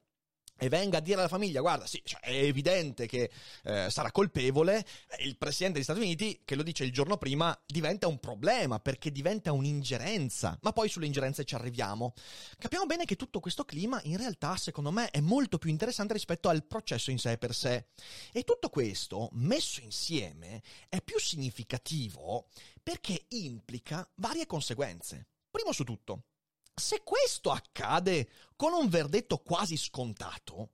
e 0.57 0.69
venga 0.69 0.99
a 0.99 1.01
dire 1.01 1.19
alla 1.19 1.27
famiglia, 1.27 1.61
guarda, 1.61 1.85
sì, 1.85 2.01
cioè, 2.05 2.21
è 2.21 2.31
evidente 2.31 3.05
che 3.07 3.29
eh, 3.63 3.89
sarà 3.89 4.11
colpevole, 4.11 4.85
il 5.19 5.37
presidente 5.37 5.75
degli 5.75 5.83
Stati 5.83 5.99
Uniti, 5.99 6.41
che 6.45 6.55
lo 6.55 6.63
dice 6.63 6.83
il 6.83 6.91
giorno 6.91 7.17
prima, 7.17 7.57
diventa 7.65 8.07
un 8.07 8.19
problema 8.19 8.79
perché 8.79 9.11
diventa 9.11 9.51
un'ingerenza. 9.51 10.57
Ma 10.61 10.71
poi 10.71 10.89
sulle 10.89 11.05
ingerenze 11.05 11.43
ci 11.43 11.55
arriviamo. 11.55 12.13
Capiamo 12.57 12.85
bene 12.85 13.05
che 13.05 13.15
tutto 13.15 13.39
questo 13.39 13.65
clima 13.65 13.99
in 14.03 14.17
realtà, 14.17 14.55
secondo 14.55 14.91
me, 14.91 15.09
è 15.09 15.19
molto 15.19 15.57
più 15.57 15.69
interessante 15.69 16.13
rispetto 16.13 16.49
al 16.49 16.65
processo 16.65 17.11
in 17.11 17.19
sé 17.19 17.37
per 17.37 17.53
sé. 17.53 17.87
E 18.31 18.43
tutto 18.43 18.69
questo, 18.69 19.29
messo 19.33 19.81
insieme, 19.81 20.61
è 20.87 21.01
più 21.01 21.19
significativo 21.19 22.47
perché 22.81 23.25
implica 23.29 24.07
varie 24.15 24.45
conseguenze. 24.45 25.27
Primo 25.49 25.71
su 25.71 25.83
tutto, 25.83 26.23
se 26.73 27.01
questo 27.03 27.51
accade 27.51 28.29
con 28.55 28.73
un 28.73 28.89
verdetto 28.89 29.37
quasi 29.37 29.77
scontato, 29.77 30.71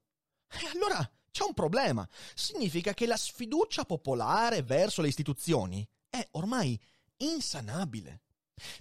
eh, 0.50 0.70
allora 0.74 1.10
c'è 1.32 1.44
un 1.44 1.54
problema. 1.54 2.08
Significa 2.34 2.94
che 2.94 3.06
la 3.06 3.18
sfiducia 3.18 3.86
popolare 3.86 4.64
verso 4.64 5.02
le 5.02 5.08
istituzioni 5.08 5.88
è 6.10 6.26
ormai 6.32 6.80
insanabile. 7.18 8.22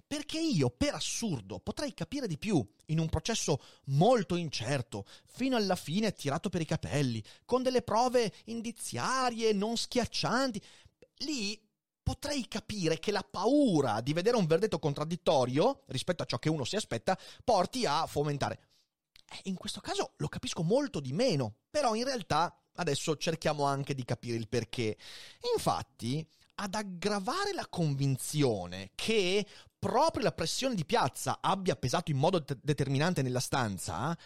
Perché 0.07 0.41
io, 0.41 0.71
per 0.71 0.95
assurdo, 0.95 1.61
potrei 1.61 1.95
capire 1.95 2.27
di 2.27 2.37
più 2.37 2.67
in 2.87 2.99
un 2.99 3.09
processo 3.09 3.63
molto 3.87 4.35
incerto, 4.35 5.07
fino 5.27 5.57
alla 5.57 5.77
fine 5.77 6.13
tirato 6.13 6.49
per 6.49 6.61
i 6.61 6.67
capelli, 6.67 7.23
con 7.45 7.63
delle 7.63 7.83
prove 7.83 8.33
indiziarie 8.47 9.53
non 9.53 9.77
schiaccianti. 9.77 10.61
Lì 11.19 11.61
potrei 12.09 12.49
capire 12.49 12.99
che 12.99 13.13
la 13.13 13.23
paura 13.23 14.01
di 14.01 14.15
vedere 14.15 14.39
un 14.39 14.47
verdetto 14.47 14.79
contraddittorio 14.79 15.83
rispetto 15.89 16.23
a 16.23 16.27
ciò 16.27 16.39
che 16.39 16.49
uno 16.49 16.65
si 16.65 16.75
aspetta 16.75 17.19
porti 17.45 17.85
a 17.85 18.07
fomentare. 18.07 18.61
Eh, 19.31 19.41
in 19.51 19.57
questo 19.57 19.83
caso 19.83 20.13
lo 20.17 20.29
capisco 20.29 20.63
molto 20.63 21.01
di 21.01 21.13
meno, 21.13 21.57
però 21.69 21.95
in 21.95 22.05
realtà 22.05 22.63
adesso 22.77 23.15
cerchiamo 23.17 23.65
anche 23.65 23.93
di 23.93 24.07
capire 24.07 24.39
il 24.39 24.49
perché. 24.49 24.97
Infatti, 25.55 26.27
ad 26.55 26.75
aggravare 26.75 27.53
la 27.53 27.67
convinzione 27.69 28.93
che 28.95 29.47
proprio 29.79 30.23
la 30.23 30.33
pressione 30.33 30.75
di 30.75 30.87
piazza 30.87 31.41
abbia 31.43 31.77
pesato 31.77 32.11
in 32.11 32.17
modo 32.17 32.43
te- 32.43 32.57
determinante 32.63 33.21
nella 33.21 33.39
stanza, 33.39 34.17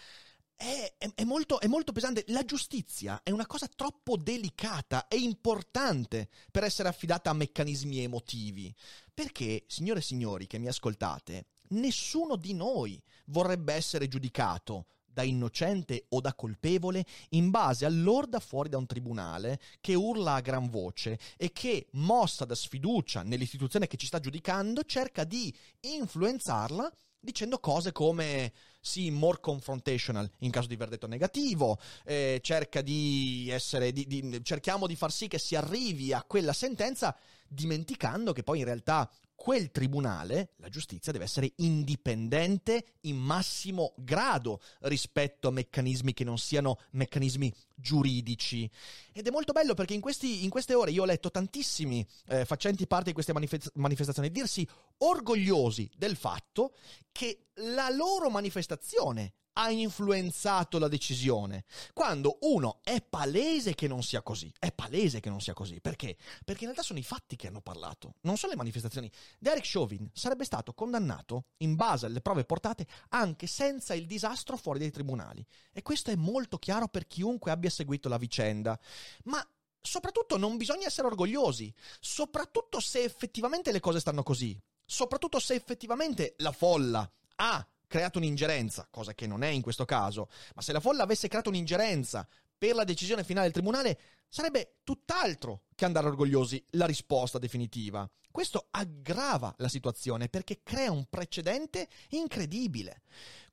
è, 0.63 0.95
è, 0.97 1.11
è, 1.15 1.25
molto, 1.25 1.59
è, 1.61 1.67
molto, 1.67 1.91
pesante. 1.91 2.25
La 2.29 2.45
giustizia 2.45 3.21
è 3.25 3.31
una 3.31 3.47
cosa 3.47 3.69
troppo 3.75 4.17
delicata 4.17 5.09
e 5.09 5.17
importante 5.17 6.29
per 6.53 6.63
essere 6.63 6.89
affidata 6.89 7.31
a 7.31 7.35
meccanismi 7.35 7.99
emotivi. 7.99 8.73
Perché, 9.13 9.65
signore 9.67 9.99
e 9.99 10.03
signori 10.03 10.47
che 10.47 10.59
mi 10.59 10.69
ascoltate, 10.69 11.47
nessuno 11.71 12.37
di 12.37 12.55
noi 12.55 13.03
vorrebbe 13.27 13.75
essere 13.75 14.07
giudicato 14.07 14.87
da 15.05 15.23
innocente 15.23 16.07
o 16.11 16.21
da 16.21 16.33
colpevole 16.33 17.05
in 17.31 17.51
base 17.51 17.85
all'orda 17.85 18.39
fuori 18.39 18.71
da 18.71 18.79
un 18.79 18.87
tribunale 18.87 19.61
che 19.81 19.95
urla 19.95 20.35
a 20.35 20.41
gran 20.41 20.71
voce 20.71 21.19
e 21.37 21.53
che, 21.53 21.89
mossa 21.93 22.45
da 22.45 22.55
sfiducia 22.55 23.23
nell'istituzione 23.23 23.89
che 23.89 23.97
ci 23.97 24.07
sta 24.07 24.21
giudicando, 24.21 24.85
cerca 24.85 25.25
di 25.25 25.55
influenzarla 25.81 26.91
dicendo 27.19 27.59
cose 27.59 27.93
come 27.93 28.53
sì, 28.85 29.13
more 29.13 29.39
confrontational 29.41 30.29
in 30.41 30.51
caso 30.51 30.67
di 30.67 30.75
verdetto 30.75 31.07
negativo, 31.07 31.79
eh, 32.05 32.41
cerca 32.43 32.83
di 32.83 33.49
essere, 33.49 33.93
di, 33.93 34.07
di, 34.09 34.41
cerchiamo 34.43 34.89
di 34.89 34.97
far 34.97 35.13
sì 35.13 35.29
che 35.29 35.39
si 35.39 35.55
arrivi 35.55 36.13
a 36.13 36.25
quella 36.25 36.53
sentenza 36.53 37.17
dimenticando 37.47 38.33
che 38.33 38.43
poi 38.43 38.59
in 38.59 38.65
realtà 38.65 39.09
quel 39.43 39.73
tribunale, 39.73 40.53
la 40.59 40.69
giustizia, 40.69 41.11
deve 41.11 41.25
essere 41.25 41.55
indipendente 41.57 42.99
in 43.01 43.17
massimo 43.17 43.93
grado 43.97 44.61
rispetto 44.83 45.49
a 45.49 45.51
meccanismi 45.51 46.13
che 46.13 46.23
non 46.23 46.39
siano 46.39 46.79
meccanismi 46.93 47.53
giuridici. 47.75 48.71
Ed 49.13 49.27
è 49.27 49.31
molto 49.33 49.51
bello 49.51 49.75
perché 49.75 49.95
in, 49.95 50.01
questi, 50.01 50.45
in 50.45 50.49
queste 50.49 50.75
ore 50.75 50.93
io 50.93 51.03
ho 51.03 51.07
letto 51.07 51.33
tantissimi 51.33 52.07
eh, 52.29 52.45
facenti 52.45 52.87
parte 52.87 53.07
di 53.07 53.15
queste 53.15 53.33
manifest- 53.33 53.73
manifestazioni 53.75 54.31
dirsi 54.31 54.65
orgogliosi 54.99 55.91
del 55.97 56.15
fatto 56.15 56.77
che 57.11 57.47
la 57.55 57.89
loro 57.91 58.31
manifestazione 58.31 59.33
ha 59.55 59.71
influenzato 59.71 60.79
la 60.79 60.89
decisione. 60.89 61.65
Quando 61.93 62.39
uno 62.43 62.81
è 62.83 63.03
palese 63.03 63.75
che 63.75 63.89
non 63.89 64.03
sia 64.03 64.23
così, 64.23 64.53
è 64.59 64.73
palese 64.73 65.21
che 65.21 65.29
non 65.29 65.41
sia 65.41 65.55
così. 65.55 65.81
Perché? 65.81 66.17
Perché 66.45 66.65
in 66.65 66.71
realtà 66.71 66.83
sono 66.83 66.99
i 66.99 67.05
fatti 67.05 67.37
che 67.37 67.49
hanno 67.49 67.61
parlato, 67.61 68.15
non 68.23 68.37
sono 68.37 68.53
le 68.53 68.59
manifestazioni. 68.59 69.11
Derek 69.39 69.69
Chauvin 69.71 70.09
sarebbe 70.13 70.45
stato 70.45 70.73
condannato 70.73 71.47
in 71.59 71.75
base 71.75 72.07
alle 72.07 72.21
prove 72.21 72.45
portate 72.45 72.87
anche 73.11 73.47
senza 73.47 73.95
il 73.95 74.07
disastro 74.07 74.57
fuori 74.57 74.79
dai 74.79 74.91
tribunali. 74.91 75.45
E 75.73 75.83
questo 75.83 76.11
è 76.11 76.17
molto 76.17 76.59
chiaro 76.59 76.89
per 76.89 77.07
chiunque 77.07 77.51
abbia 77.51 77.71
seguito 77.71 78.09
la 78.09 78.19
vicenda. 78.19 78.79
Ma 79.25 79.47
soprattutto 79.81 80.37
non 80.37 80.57
bisogna 80.57 80.87
essere 80.87 81.09
orgogliosi, 81.09 81.73
soprattutto 82.01 82.81
se 82.81 83.03
effettivamente 83.03 83.73
le 83.73 83.81
cose 83.81 84.01
stanno 84.01 84.23
così, 84.23 84.59
soprattutto 84.85 85.39
se 85.39 85.55
effettivamente 85.55 86.35
la 86.39 86.53
folla 86.53 87.11
ha 87.37 87.67
creato 87.93 88.17
un'ingerenza, 88.17 88.89
cosa 88.91 89.13
che 89.13 89.27
non 89.27 89.43
è 89.43 89.49
in 89.49 89.61
questo 89.61 89.85
caso, 89.85 90.31
ma 90.55 90.63
se 90.63 90.73
la 90.73 90.81
folla 90.81 91.03
avesse 91.03 91.29
creato 91.29 91.51
un'ingerenza 91.51 92.27
per 92.57 92.75
la 92.75 92.85
decisione 92.85 93.23
finale 93.23 93.45
del 93.45 93.53
tribunale, 93.53 94.01
sarebbe 94.31 94.79
tutt'altro 94.83 95.65
che 95.75 95.85
andare 95.85 96.07
orgogliosi 96.07 96.65
la 96.71 96.87
risposta 96.87 97.39
definitiva. 97.39 98.11
Questo 98.31 98.69
aggrava 98.71 99.55
la 99.59 99.69
situazione 99.69 100.31
perché 100.31 100.63
crea 100.63 100.91
un 100.91 101.05
precedente 101.11 101.87
incredibile. 102.11 103.03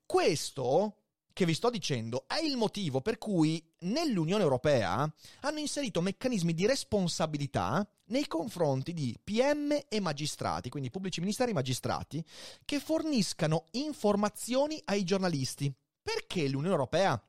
Questo 0.05 0.95
che 1.33 1.45
vi 1.45 1.53
sto 1.53 1.69
dicendo 1.69 2.23
è 2.25 2.39
il 2.39 2.55
motivo 2.55 3.01
per 3.01 3.17
cui 3.17 3.61
nell'Unione 3.79 4.43
Europea 4.43 5.13
hanno 5.41 5.59
inserito 5.59 5.99
meccanismi 5.99 6.53
di 6.53 6.65
responsabilità 6.65 7.85
nei 8.09 8.27
confronti 8.27 8.93
di 8.93 9.17
PM 9.23 9.77
e 9.87 9.99
magistrati, 9.99 10.69
quindi 10.69 10.89
pubblici 10.89 11.19
ministeri 11.19 11.51
e 11.51 11.55
magistrati, 11.55 12.23
che 12.65 12.79
forniscano 12.79 13.65
informazioni 13.71 14.81
ai 14.85 15.03
giornalisti. 15.03 15.73
Perché 16.01 16.47
l'Unione 16.47 16.73
Europea 16.73 17.21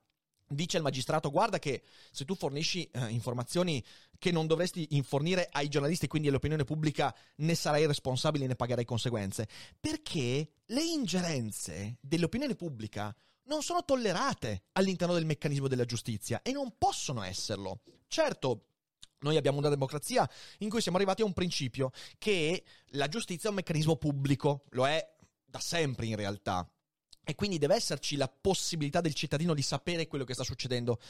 dice 0.52 0.76
al 0.76 0.82
magistrato 0.82 1.30
guarda 1.30 1.58
che 1.58 1.82
se 2.10 2.24
tu 2.24 2.34
fornisci 2.34 2.84
eh, 2.90 3.08
informazioni 3.08 3.82
che 4.18 4.32
non 4.32 4.46
dovresti 4.46 4.88
infornire 4.90 5.48
ai 5.50 5.68
giornalisti, 5.68 6.06
quindi 6.06 6.28
all'opinione 6.28 6.64
pubblica, 6.64 7.14
ne 7.36 7.54
sarai 7.54 7.86
responsabile 7.86 8.44
e 8.44 8.48
ne 8.48 8.56
pagherai 8.56 8.84
conseguenze? 8.84 9.48
Perché 9.78 10.50
le 10.66 10.82
ingerenze 10.82 11.96
dell'opinione 12.00 12.54
pubblica 12.54 13.14
non 13.44 13.62
sono 13.62 13.84
tollerate 13.84 14.64
all'interno 14.72 15.14
del 15.14 15.24
meccanismo 15.24 15.68
della 15.68 15.84
giustizia 15.84 16.42
e 16.42 16.52
non 16.52 16.74
possono 16.76 17.22
esserlo. 17.22 17.80
Certo, 18.06 18.66
noi 19.20 19.36
abbiamo 19.36 19.58
una 19.58 19.68
democrazia 19.68 20.28
in 20.58 20.68
cui 20.68 20.80
siamo 20.80 20.96
arrivati 20.96 21.22
a 21.22 21.24
un 21.24 21.32
principio 21.32 21.90
che 22.18 22.64
la 22.90 23.08
giustizia 23.08 23.48
è 23.48 23.50
un 23.50 23.56
meccanismo 23.56 23.96
pubblico, 23.96 24.64
lo 24.70 24.86
è 24.86 25.16
da 25.44 25.60
sempre 25.60 26.06
in 26.06 26.16
realtà. 26.16 26.68
E 27.22 27.34
quindi 27.34 27.58
deve 27.58 27.74
esserci 27.74 28.16
la 28.16 28.28
possibilità 28.28 29.00
del 29.00 29.14
cittadino 29.14 29.54
di 29.54 29.62
sapere 29.62 30.06
quello 30.06 30.24
che 30.24 30.34
sta 30.34 30.44
succedendo. 30.44 31.00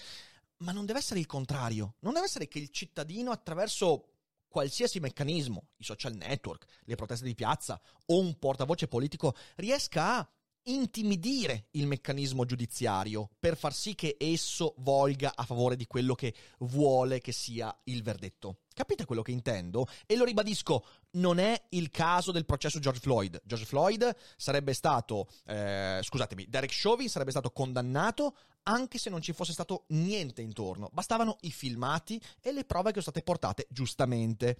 Ma 0.59 0.73
non 0.73 0.85
deve 0.85 0.99
essere 0.99 1.21
il 1.21 1.27
contrario. 1.27 1.95
Non 2.01 2.13
deve 2.13 2.27
essere 2.27 2.49
che 2.49 2.59
il 2.59 2.71
cittadino 2.71 3.31
attraverso 3.31 4.07
qualsiasi 4.49 4.99
meccanismo, 4.99 5.69
i 5.77 5.85
social 5.85 6.15
network, 6.15 6.67
le 6.85 6.97
proteste 6.97 7.25
di 7.25 7.35
piazza 7.35 7.81
o 8.07 8.19
un 8.19 8.39
portavoce 8.39 8.89
politico, 8.89 9.35
riesca 9.57 10.19
a 10.19 10.31
intimidire 10.65 11.69
il 11.73 11.87
meccanismo 11.87 12.45
giudiziario 12.45 13.31
per 13.39 13.57
far 13.57 13.75
sì 13.75 13.95
che 13.95 14.17
esso 14.19 14.75
volga 14.79 15.33
a 15.35 15.45
favore 15.45 15.77
di 15.77 15.87
quello 15.87 16.15
che 16.15 16.35
vuole 16.61 17.21
che 17.21 17.33
sia 17.33 17.77
il 17.85 18.03
verdetto. 18.03 18.59
Capite 18.73 19.05
quello 19.05 19.23
che 19.23 19.33
intendo? 19.33 19.87
E 20.07 20.17
lo 20.17 20.25
ribadisco, 20.25 20.85
non 21.13 21.39
è 21.39 21.61
il 21.71 21.91
caso 21.91 22.33
del 22.33 22.47
processo 22.47 22.79
George 22.79 23.01
Floyd. 23.01 23.43
George 23.45 23.67
Floyd 23.67 24.17
sarebbe 24.37 24.73
stato, 24.73 25.29
eh, 25.47 26.01
scusatemi, 26.03 26.47
Derek 26.49 26.73
Chauvin 26.73 27.09
sarebbe 27.09 27.31
stato 27.31 27.51
condannato 27.51 28.37
anche 28.65 28.99
se 28.99 29.11
non 29.11 29.21
ci 29.21 29.33
fosse 29.33 29.53
stato 29.53 29.85
niente 29.89 30.43
intorno. 30.43 30.89
Bastavano 30.93 31.37
i 31.43 31.51
filmati 31.51 32.21
e 32.41 32.53
le 32.53 32.65
prove 32.65 32.93
che 32.93 33.01
sono 33.01 33.13
state 33.13 33.23
portate 33.23 33.67
giustamente. 33.71 34.57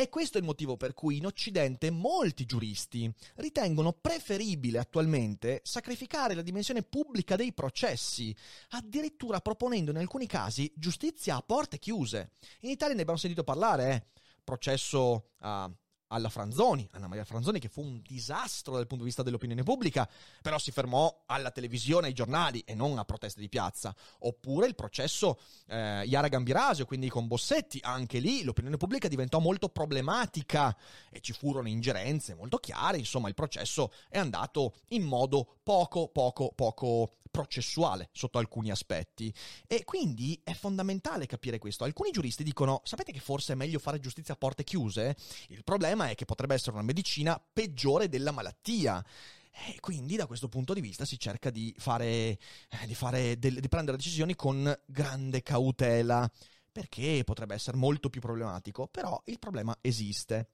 E 0.00 0.08
questo 0.08 0.38
è 0.38 0.40
il 0.40 0.46
motivo 0.46 0.78
per 0.78 0.94
cui 0.94 1.18
in 1.18 1.26
Occidente 1.26 1.90
molti 1.90 2.46
giuristi 2.46 3.12
ritengono 3.34 3.92
preferibile 3.92 4.78
attualmente 4.78 5.60
sacrificare 5.62 6.32
la 6.32 6.40
dimensione 6.40 6.82
pubblica 6.82 7.36
dei 7.36 7.52
processi, 7.52 8.34
addirittura 8.70 9.42
proponendo 9.42 9.90
in 9.90 9.98
alcuni 9.98 10.26
casi 10.26 10.72
giustizia 10.74 11.36
a 11.36 11.42
porte 11.42 11.78
chiuse. 11.78 12.30
In 12.60 12.70
Italia 12.70 12.94
ne 12.94 13.02
abbiamo 13.02 13.18
sentito 13.18 13.44
parlare, 13.44 13.92
eh? 13.92 14.20
processo 14.42 15.32
a 15.40 15.70
alla 16.12 16.28
Franzoni, 16.28 16.88
Anna 16.92 17.06
Maria 17.06 17.24
Franzoni, 17.24 17.58
che 17.58 17.68
fu 17.68 17.82
un 17.82 18.00
disastro 18.02 18.74
dal 18.74 18.86
punto 18.86 19.04
di 19.04 19.08
vista 19.08 19.22
dell'opinione 19.22 19.62
pubblica, 19.62 20.08
però 20.42 20.58
si 20.58 20.70
fermò 20.70 21.22
alla 21.26 21.50
televisione, 21.50 22.08
ai 22.08 22.12
giornali 22.12 22.62
e 22.66 22.74
non 22.74 22.98
a 22.98 23.04
proteste 23.04 23.40
di 23.40 23.48
piazza. 23.48 23.94
Oppure 24.20 24.66
il 24.66 24.74
processo 24.74 25.38
eh, 25.66 26.04
Iara 26.04 26.28
Gambirasio, 26.28 26.84
quindi 26.84 27.08
con 27.08 27.26
Bossetti, 27.26 27.78
anche 27.82 28.18
lì 28.18 28.42
l'opinione 28.42 28.76
pubblica 28.76 29.08
diventò 29.08 29.38
molto 29.38 29.68
problematica 29.68 30.76
e 31.10 31.20
ci 31.20 31.32
furono 31.32 31.68
ingerenze 31.68 32.34
molto 32.34 32.58
chiare, 32.58 32.98
insomma 32.98 33.28
il 33.28 33.34
processo 33.34 33.92
è 34.08 34.18
andato 34.18 34.74
in 34.88 35.02
modo 35.02 35.58
poco, 35.62 36.08
poco, 36.08 36.52
poco 36.54 37.19
processuale 37.30 38.08
sotto 38.12 38.38
alcuni 38.38 38.70
aspetti. 38.70 39.32
E 39.66 39.84
quindi 39.84 40.40
è 40.42 40.52
fondamentale 40.52 41.26
capire 41.26 41.58
questo. 41.58 41.84
Alcuni 41.84 42.10
giuristi 42.10 42.42
dicono, 42.42 42.80
sapete 42.84 43.12
che 43.12 43.20
forse 43.20 43.52
è 43.52 43.56
meglio 43.56 43.78
fare 43.78 44.00
giustizia 44.00 44.34
a 44.34 44.36
porte 44.36 44.64
chiuse? 44.64 45.16
Il 45.48 45.64
problema 45.64 46.08
è 46.08 46.14
che 46.14 46.24
potrebbe 46.24 46.54
essere 46.54 46.72
una 46.72 46.82
medicina 46.82 47.40
peggiore 47.52 48.08
della 48.08 48.32
malattia. 48.32 49.04
E 49.52 49.80
quindi 49.80 50.16
da 50.16 50.26
questo 50.26 50.48
punto 50.48 50.72
di 50.74 50.80
vista 50.80 51.04
si 51.04 51.18
cerca 51.18 51.50
di 51.50 51.74
fare, 51.76 52.06
eh, 52.06 52.86
di, 52.86 52.94
fare 52.94 53.38
di 53.38 53.68
prendere 53.68 53.96
decisioni 53.96 54.34
con 54.34 54.72
grande 54.86 55.42
cautela, 55.42 56.30
perché 56.70 57.22
potrebbe 57.24 57.54
essere 57.54 57.76
molto 57.76 58.10
più 58.10 58.20
problematico, 58.20 58.86
però 58.86 59.20
il 59.26 59.38
problema 59.38 59.76
esiste. 59.80 60.50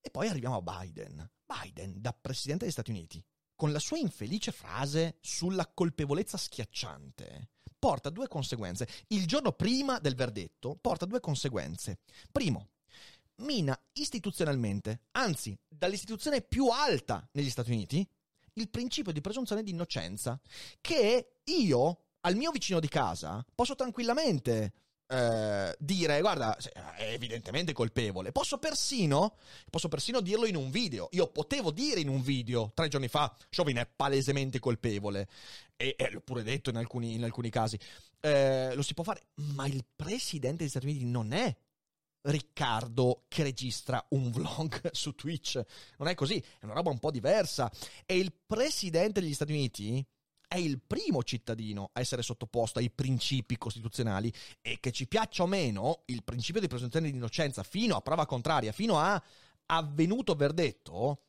E 0.00 0.10
poi 0.10 0.28
arriviamo 0.28 0.56
a 0.56 0.62
Biden. 0.62 1.30
Biden, 1.44 2.00
da 2.00 2.12
presidente 2.12 2.64
degli 2.64 2.72
Stati 2.72 2.90
Uniti, 2.90 3.22
con 3.58 3.72
la 3.72 3.80
sua 3.80 3.98
infelice 3.98 4.52
frase 4.52 5.16
sulla 5.20 5.66
colpevolezza 5.66 6.36
schiacciante, 6.36 7.48
porta 7.76 8.08
due 8.08 8.28
conseguenze. 8.28 8.86
Il 9.08 9.26
giorno 9.26 9.50
prima 9.50 9.98
del 9.98 10.14
verdetto 10.14 10.78
porta 10.80 11.06
due 11.06 11.18
conseguenze. 11.18 11.98
Primo, 12.30 12.68
mina 13.38 13.76
istituzionalmente, 13.94 15.06
anzi 15.10 15.58
dall'istituzione 15.66 16.40
più 16.40 16.68
alta 16.68 17.28
negli 17.32 17.50
Stati 17.50 17.72
Uniti, 17.72 18.08
il 18.52 18.68
principio 18.68 19.10
di 19.10 19.20
presunzione 19.20 19.64
di 19.64 19.72
innocenza, 19.72 20.40
che 20.80 21.40
io, 21.42 22.04
al 22.20 22.36
mio 22.36 22.52
vicino 22.52 22.78
di 22.78 22.88
casa, 22.88 23.44
posso 23.56 23.74
tranquillamente 23.74 24.72
eh, 25.10 25.74
dire 25.78 26.20
guarda 26.20 26.54
è 26.96 27.12
evidentemente 27.12 27.72
colpevole 27.72 28.30
posso 28.30 28.58
persino 28.58 29.36
posso 29.70 29.88
persino 29.88 30.20
dirlo 30.20 30.46
in 30.46 30.56
un 30.56 30.70
video. 30.70 31.08
Io 31.12 31.28
potevo 31.28 31.70
dire 31.70 32.00
in 32.00 32.08
un 32.08 32.20
video 32.20 32.70
tre 32.74 32.88
giorni 32.88 33.08
fa 33.08 33.34
Chauvin 33.50 33.76
è 33.76 33.86
palesemente 33.86 34.58
colpevole. 34.58 35.28
E, 35.76 35.94
e 35.96 36.10
l'ho 36.10 36.20
pure 36.20 36.42
detto 36.42 36.70
in 36.70 36.76
alcuni, 36.76 37.14
in 37.14 37.24
alcuni 37.24 37.50
casi. 37.50 37.78
Eh, 38.20 38.74
lo 38.74 38.82
si 38.82 38.94
può 38.94 39.04
fare 39.04 39.28
ma 39.54 39.66
il 39.66 39.84
presidente 39.94 40.58
degli 40.58 40.68
Stati 40.68 40.86
Uniti 40.86 41.04
non 41.04 41.32
è 41.32 41.56
Riccardo 42.20 43.24
che 43.28 43.44
registra 43.44 44.04
un 44.10 44.30
vlog 44.30 44.90
su 44.92 45.14
Twitch. 45.14 45.60
Non 45.98 46.08
è 46.08 46.14
così 46.14 46.42
è 46.58 46.64
una 46.64 46.74
roba 46.74 46.90
un 46.90 46.98
po' 46.98 47.10
diversa. 47.10 47.70
E 48.04 48.18
il 48.18 48.32
presidente 48.46 49.20
degli 49.20 49.34
Stati 49.34 49.52
Uniti 49.52 50.04
è 50.48 50.56
il 50.56 50.80
primo 50.80 51.22
cittadino 51.22 51.90
a 51.92 52.00
essere 52.00 52.22
sottoposto 52.22 52.78
ai 52.78 52.90
principi 52.90 53.58
costituzionali 53.58 54.32
e 54.62 54.78
che 54.80 54.90
ci 54.90 55.06
piaccia 55.06 55.42
o 55.42 55.46
meno 55.46 56.02
il 56.06 56.24
principio 56.24 56.60
di 56.60 56.66
presunzione 56.66 57.10
di 57.10 57.16
innocenza 57.16 57.62
fino 57.62 57.94
a 57.94 58.00
prova 58.00 58.24
contraria, 58.24 58.72
fino 58.72 58.98
a 58.98 59.22
avvenuto 59.66 60.34
verdetto, 60.34 61.24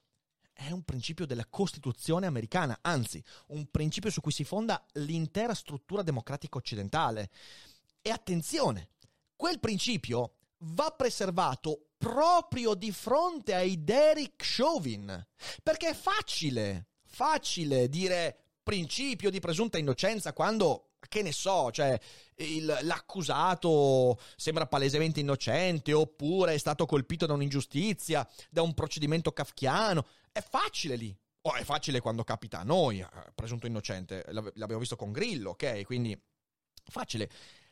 è 0.54 0.72
un 0.72 0.84
principio 0.84 1.26
della 1.26 1.46
Costituzione 1.46 2.28
americana, 2.28 2.80
anzi, 2.82 3.22
un 3.48 3.70
principio 3.70 4.10
su 4.10 4.22
cui 4.22 4.32
si 4.32 4.46
fonda 4.46 4.84
l'intera 4.94 5.54
struttura 5.54 6.02
democratica 6.02 6.58
occidentale. 6.58 7.30
E 8.02 8.10
attenzione, 8.10 8.90
quel 9.36 9.60
principio 9.60 10.36
va 10.60 10.92
preservato 10.92 11.92
proprio 11.98 12.74
di 12.74 12.92
fronte 12.92 13.54
ai 13.54 13.84
Derek 13.84 14.36
Chauvin, 14.38 15.28
perché 15.62 15.90
è 15.90 15.94
facile, 15.94 16.88
facile 17.04 17.90
dire 17.90 18.49
principio 18.70 19.32
di 19.32 19.40
presunta 19.40 19.80
innocenza 19.80 20.32
quando 20.32 20.92
che 21.08 21.24
ne 21.24 21.32
so, 21.32 21.72
cioè 21.72 22.00
il, 22.36 22.66
l'accusato 22.82 24.20
sembra 24.36 24.68
palesemente 24.68 25.20
innocente 25.20 25.92
oppure 25.92 26.54
è 26.54 26.58
stato 26.60 26.86
colpito 26.86 27.26
da 27.26 27.34
un'ingiustizia, 27.34 28.28
da 28.48 28.62
un 28.62 28.76
procedimento 28.76 29.32
kafkiano. 29.32 30.06
È 30.32 30.42
facile 30.42 30.96
lì. 30.96 31.18
O 31.42 31.50
oh, 31.50 31.54
è 31.56 31.64
facile 31.64 32.00
quando 32.00 32.24
capita 32.24 32.60
a 32.60 32.64
noi, 32.64 33.00
eh, 33.00 33.08
presunto 33.34 33.66
innocente. 33.66 34.24
L'abbiamo 34.28 34.78
visto 34.78 34.96
con 34.96 35.12
Grillo, 35.12 35.52
ok? 35.52 35.84
Quindi 35.84 36.16
facile. 36.84 37.28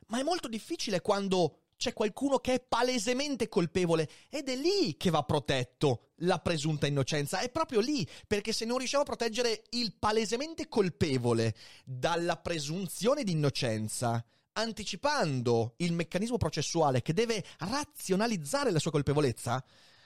Ma 0.08 0.20
è 0.20 0.24
molto 0.24 0.48
difficile 0.48 1.02
quando 1.02 1.67
c'è 1.78 1.94
qualcuno 1.94 2.40
che 2.40 2.56
è 2.56 2.60
palesemente 2.60 3.48
colpevole 3.48 4.10
ed 4.30 4.50
è 4.50 4.56
lì 4.56 4.98
che 4.98 5.10
va 5.10 5.24
protetto 5.24 6.10
la 6.22 6.40
presunta 6.40 6.88
innocenza, 6.88 7.40
è 7.40 7.50
proprio 7.50 7.80
lì, 7.80 8.08
perché 8.26 8.52
se 8.52 8.66
non 8.66 8.80
riusciamo 8.80 9.04
a 9.04 9.06
proteggere 9.06 9.64
il 9.72 9.94
palesemente 9.98 10.68
colpevole 10.68 11.56
dalla 11.86 12.38
presunzione 12.38 13.24
di 13.24 13.32
innocenza, 13.32 14.24
anticipando 14.54 15.76
il 15.78 15.94
meccanismo 15.94 16.38
processuale 16.38 17.02
che 17.02 17.14
deve 17.14 17.44
razionalizzare 17.60 18.72
la 18.72 18.80
sua 18.80 18.92
colpevolezza, 18.92 19.64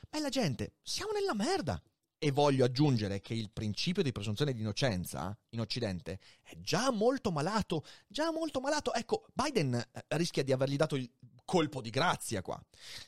bella 0.10 0.30
gente, 0.30 0.74
siamo 0.84 1.12
nella 1.14 1.34
merda. 1.34 1.82
E 2.24 2.30
voglio 2.30 2.66
aggiungere 2.66 3.20
che 3.20 3.34
il 3.34 3.50
principio 3.50 4.04
di 4.04 4.12
presunzione 4.12 4.54
di 4.54 4.60
innocenza 4.60 5.36
in 5.50 5.60
Occidente 5.60 6.20
è 6.44 6.56
già 6.60 6.92
molto 6.92 7.32
malato, 7.32 7.84
già 8.08 8.32
molto 8.32 8.60
malato. 8.60 8.94
Ecco, 8.94 9.26
Biden 9.34 9.74
eh, 9.74 10.06
rischia 10.10 10.44
di 10.44 10.52
avergli 10.52 10.76
dato 10.76 10.96
il 10.96 11.10
colpo 11.52 11.82
di 11.82 11.90
grazia 11.90 12.42
qua. 12.42 12.58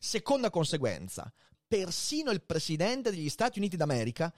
Seconda 0.02 0.50
conseguenza, 0.50 1.32
persino 1.66 2.30
il 2.32 2.44
presidente 2.44 3.10
degli 3.10 3.30
Stati 3.30 3.58
Uniti 3.58 3.78
d'America 3.78 4.34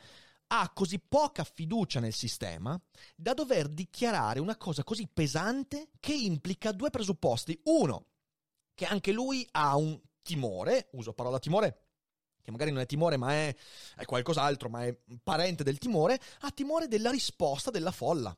ha 0.49 0.71
così 0.75 0.99
poca 0.99 1.43
fiducia 1.43 1.99
nel 1.99 2.13
sistema 2.13 2.79
da 3.15 3.33
dover 3.33 3.67
dichiarare 3.67 4.39
una 4.39 4.57
cosa 4.57 4.83
così 4.83 5.09
pesante 5.11 5.89
che 5.99 6.13
implica 6.13 6.71
due 6.71 6.91
presupposti. 6.91 7.59
Uno, 7.63 8.09
che 8.75 8.85
anche 8.85 9.11
lui 9.11 9.43
ha 9.53 9.75
un 9.75 9.99
timore, 10.21 10.89
uso 10.91 11.13
parola 11.13 11.39
timore, 11.39 11.85
che 12.43 12.51
magari 12.51 12.69
non 12.69 12.81
è 12.81 12.85
timore 12.85 13.17
ma 13.17 13.31
è, 13.31 13.55
è 13.95 14.05
qualcos'altro, 14.05 14.69
ma 14.69 14.85
è 14.85 14.95
parente 15.23 15.63
del 15.63 15.79
timore, 15.79 16.21
ha 16.41 16.51
timore 16.51 16.87
della 16.87 17.09
risposta 17.09 17.71
della 17.71 17.91
folla. 17.91 18.37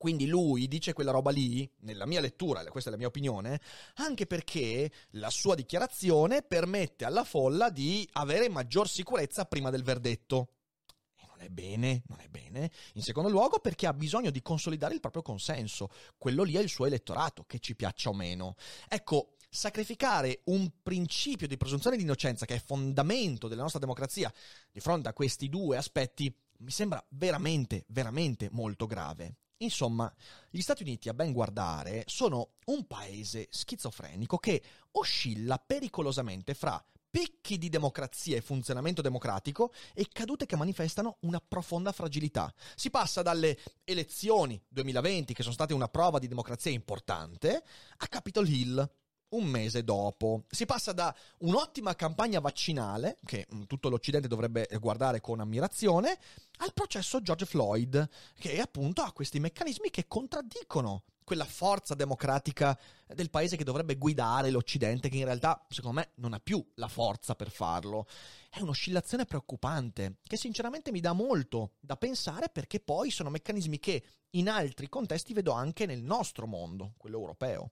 Quindi 0.00 0.28
lui 0.28 0.66
dice 0.66 0.94
quella 0.94 1.10
roba 1.10 1.30
lì, 1.30 1.70
nella 1.80 2.06
mia 2.06 2.22
lettura, 2.22 2.64
questa 2.64 2.88
è 2.88 2.92
la 2.92 2.96
mia 2.96 3.08
opinione, 3.08 3.60
anche 3.96 4.24
perché 4.24 4.90
la 5.10 5.28
sua 5.28 5.54
dichiarazione 5.54 6.40
permette 6.40 7.04
alla 7.04 7.22
folla 7.22 7.68
di 7.68 8.08
avere 8.12 8.48
maggior 8.48 8.88
sicurezza 8.88 9.44
prima 9.44 9.68
del 9.68 9.82
verdetto. 9.82 10.52
E 11.14 11.26
non 11.28 11.42
è 11.42 11.50
bene, 11.50 12.02
non 12.06 12.18
è 12.18 12.28
bene. 12.28 12.70
In 12.94 13.02
secondo 13.02 13.28
luogo 13.28 13.58
perché 13.58 13.86
ha 13.86 13.92
bisogno 13.92 14.30
di 14.30 14.40
consolidare 14.40 14.94
il 14.94 15.00
proprio 15.00 15.20
consenso. 15.20 15.90
Quello 16.16 16.44
lì 16.44 16.54
è 16.54 16.60
il 16.60 16.70
suo 16.70 16.86
elettorato, 16.86 17.44
che 17.44 17.58
ci 17.58 17.76
piaccia 17.76 18.08
o 18.08 18.14
meno. 18.14 18.54
Ecco, 18.88 19.34
sacrificare 19.50 20.40
un 20.44 20.66
principio 20.82 21.46
di 21.46 21.58
presunzione 21.58 21.96
di 21.96 22.04
innocenza 22.04 22.46
che 22.46 22.54
è 22.54 22.62
fondamento 22.64 23.48
della 23.48 23.60
nostra 23.60 23.80
democrazia 23.80 24.32
di 24.72 24.80
fronte 24.80 25.10
a 25.10 25.12
questi 25.12 25.50
due 25.50 25.76
aspetti 25.76 26.34
mi 26.60 26.70
sembra 26.70 27.04
veramente, 27.10 27.84
veramente 27.88 28.48
molto 28.50 28.86
grave. 28.86 29.34
Insomma, 29.62 30.10
gli 30.48 30.62
Stati 30.62 30.82
Uniti, 30.82 31.10
a 31.10 31.14
ben 31.14 31.32
guardare, 31.32 32.04
sono 32.06 32.52
un 32.66 32.86
paese 32.86 33.46
schizofrenico 33.50 34.38
che 34.38 34.62
oscilla 34.92 35.58
pericolosamente 35.58 36.54
fra 36.54 36.82
picchi 37.10 37.58
di 37.58 37.68
democrazia 37.68 38.36
e 38.36 38.40
funzionamento 38.40 39.02
democratico 39.02 39.72
e 39.92 40.08
cadute 40.10 40.46
che 40.46 40.56
manifestano 40.56 41.18
una 41.22 41.42
profonda 41.46 41.92
fragilità. 41.92 42.50
Si 42.74 42.88
passa 42.88 43.20
dalle 43.20 43.58
elezioni 43.84 44.58
2020, 44.66 45.34
che 45.34 45.42
sono 45.42 45.54
state 45.54 45.74
una 45.74 45.88
prova 45.88 46.18
di 46.18 46.28
democrazia 46.28 46.70
importante, 46.70 47.62
a 47.98 48.06
Capitol 48.06 48.48
Hill, 48.48 48.90
un 49.30 49.44
mese 49.44 49.84
dopo. 49.84 50.44
Si 50.48 50.66
passa 50.66 50.92
da 50.92 51.14
un'ottima 51.38 51.94
campagna 51.94 52.40
vaccinale, 52.40 53.16
che 53.24 53.46
mm, 53.52 53.62
tutto 53.64 53.88
l'Occidente 53.88 54.28
dovrebbe 54.28 54.68
guardare 54.80 55.20
con 55.20 55.40
ammirazione, 55.40 56.18
al 56.58 56.72
processo 56.72 57.20
George 57.20 57.46
Floyd, 57.46 58.08
che 58.38 58.60
appunto 58.60 59.02
ha 59.02 59.12
questi 59.12 59.40
meccanismi 59.40 59.90
che 59.90 60.06
contraddicono 60.06 61.04
quella 61.30 61.44
forza 61.44 61.94
democratica 61.94 62.76
del 63.06 63.30
paese 63.30 63.56
che 63.56 63.62
dovrebbe 63.62 63.94
guidare 63.94 64.50
l'Occidente, 64.50 65.08
che 65.08 65.18
in 65.18 65.26
realtà, 65.26 65.64
secondo 65.68 66.00
me, 66.00 66.10
non 66.16 66.32
ha 66.32 66.40
più 66.40 66.64
la 66.74 66.88
forza 66.88 67.36
per 67.36 67.52
farlo. 67.52 68.08
È 68.48 68.60
un'oscillazione 68.60 69.26
preoccupante, 69.26 70.16
che 70.26 70.36
sinceramente 70.36 70.90
mi 70.90 70.98
dà 70.98 71.12
molto 71.12 71.74
da 71.78 71.96
pensare 71.96 72.48
perché 72.48 72.80
poi 72.80 73.12
sono 73.12 73.30
meccanismi 73.30 73.78
che 73.78 74.02
in 74.30 74.48
altri 74.48 74.88
contesti 74.88 75.32
vedo 75.32 75.52
anche 75.52 75.86
nel 75.86 76.02
nostro 76.02 76.48
mondo, 76.48 76.94
quello 76.96 77.18
europeo. 77.18 77.70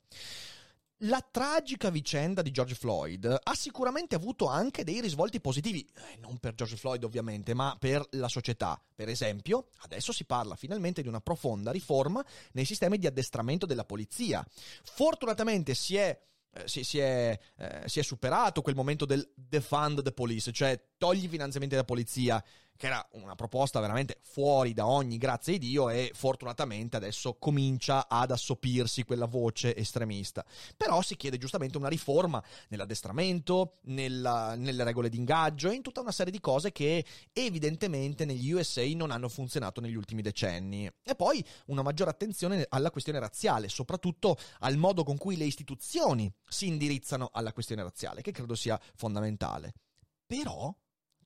La 1.03 1.25
tragica 1.31 1.91
vicenda 1.91 2.43
di 2.43 2.51
George 2.51 2.75
Floyd 2.75 3.25
ha 3.41 3.55
sicuramente 3.55 4.17
avuto 4.17 4.49
anche 4.49 4.83
dei 4.83 5.01
risvolti 5.01 5.41
positivi, 5.41 5.89
eh, 5.95 6.17
non 6.19 6.39
per 6.39 6.57
George 6.57 6.77
Floyd 6.77 7.05
ovviamente, 7.05 7.55
ma 7.55 7.77
per 7.79 8.05
la 8.13 8.27
società. 8.27 8.83
Per 8.97 9.09
esempio, 9.09 9.69
adesso 9.83 10.11
si 10.11 10.25
parla 10.25 10.57
finalmente 10.57 11.01
di 11.01 11.07
una 11.07 11.21
profonda 11.21 11.71
riforma 11.71 12.25
nei 12.55 12.65
sistemi 12.65 12.99
di 12.99 13.07
addestramento 13.07 13.65
della 13.65 13.85
polizia. 13.85 14.45
Fortunatamente 14.83 15.75
si 15.75 15.95
è 15.95 16.21
eh, 16.51 16.67
si, 16.67 16.83
si, 16.83 16.99
è, 16.99 17.39
eh, 17.59 17.83
si, 17.87 18.01
è, 18.01 18.03
superato 18.03 18.63
quel 18.63 18.75
momento 18.75 19.05
del 19.05 19.31
defund 19.35 20.03
the 20.03 20.13
police, 20.13 20.51
cioè 20.51 20.83
togli 20.99 21.25
i 21.25 21.29
finanziamenti 21.29 21.75
della 21.75 21.87
polizia, 21.87 22.45
che 22.79 22.87
era 22.87 23.05
una 23.13 23.35
proposta 23.35 23.81
veramente 23.81 24.21
fuori 24.23 24.73
da 24.73 24.87
ogni 24.87 25.19
grazia 25.19 25.53
di 25.53 25.59
Dio 25.59 25.91
e 25.91 26.13
fortunatamente 26.15 26.97
adesso 26.97 27.35
comincia 27.35 28.09
ad 28.09 28.31
assopirsi 28.31 29.03
quella 29.03 29.27
voce 29.27 29.77
estremista. 29.77 30.45
Però 30.77 31.03
si 31.03 31.17
chiede 31.17 31.39
giustamente 31.39 31.77
una 31.77 31.89
riforma 31.89 32.43
nell'addestramento, 32.69 33.79
nella, 33.87 34.55
nelle 34.55 34.85
regole 34.85 35.09
di 35.09 35.17
ingaggio 35.17 35.69
e 35.69 35.75
in 35.75 35.83
tutta 35.83 36.01
una 36.01 36.13
serie 36.13 36.31
di 36.31 36.41
cose 36.41 36.71
che 36.71 37.05
evidentemente 37.33 38.25
negli 38.25 38.53
USA 38.53 38.87
non 38.95 39.11
hanno 39.11 39.29
funzionato 39.29 39.81
negli 39.81 39.97
ultimi 39.97 40.23
decenni. 40.23 40.89
E 41.03 41.17
poi 41.17 41.45
una 41.67 41.83
maggiore 41.83 42.11
attenzione 42.11 42.65
alla 42.69 42.93
questione 42.93 43.19
razziale, 43.19 43.69
soprattutto 43.69 44.39
al 44.61 44.77
modo 44.77 45.03
con 45.03 45.17
cui 45.17 45.37
le 45.37 45.45
istituzioni 45.45 46.33
si 46.47 46.69
indirizzano 46.69 47.31
alla 47.33 47.53
questione 47.53 47.83
razziale, 47.83 48.23
che 48.23 48.31
credo 48.31 48.55
sia 48.55 48.81
fondamentale. 48.95 49.73
Però 50.25 50.73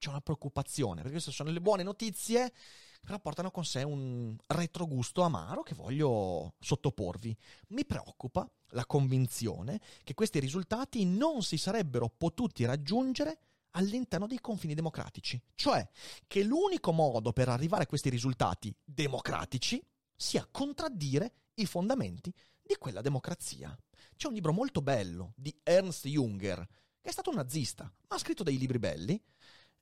c'è 0.03 0.09
una 0.09 0.21
preoccupazione, 0.21 0.97
perché 0.97 1.13
queste 1.13 1.31
sono 1.31 1.53
le 1.53 1.61
buone 1.61 1.85
notizie, 1.85 2.53
però 3.01 3.21
portano 3.21 3.53
con 3.53 3.65
sé 3.65 3.85
un 3.85 4.37
retrogusto 4.49 5.23
amaro 5.23 5.63
che 5.63 5.75
voglio 5.75 6.55
sottoporvi. 6.59 7.37
Mi 7.69 7.85
preoccupa 7.85 8.51
la 8.71 8.85
convinzione 8.85 9.81
che 10.03 10.15
questi 10.15 10.41
risultati 10.41 11.05
non 11.05 11.45
si 11.45 11.57
sarebbero 11.57 12.09
potuti 12.09 12.65
raggiungere 12.65 13.39
all'interno 13.75 14.27
dei 14.27 14.41
confini 14.41 14.75
democratici, 14.75 15.41
cioè 15.55 15.89
che 16.27 16.43
l'unico 16.43 16.91
modo 16.91 17.33
per 17.33 17.49
arrivare 17.49 17.85
a 17.85 17.87
questi 17.87 18.09
risultati 18.09 18.75
democratici 18.83 19.81
sia 20.17 20.49
contraddire 20.51 21.35
i 21.55 21.67
fondamenti 21.67 22.35
di 22.61 22.75
quella 22.75 23.03
democrazia. 23.03 23.77
C'è 24.17 24.27
un 24.27 24.35
libro 24.35 24.53
molto 24.53 24.83
bello 24.83 25.33
di 25.37 25.57
Ernst 25.63 26.09
Junger, 26.09 26.67
che 27.01 27.09
è 27.09 27.13
stato 27.13 27.31
un 27.31 27.37
nazista, 27.37 27.85
ma 27.85 28.17
ha 28.17 28.19
scritto 28.19 28.43
dei 28.43 28.59
libri 28.59 28.81
belli, 28.81 29.21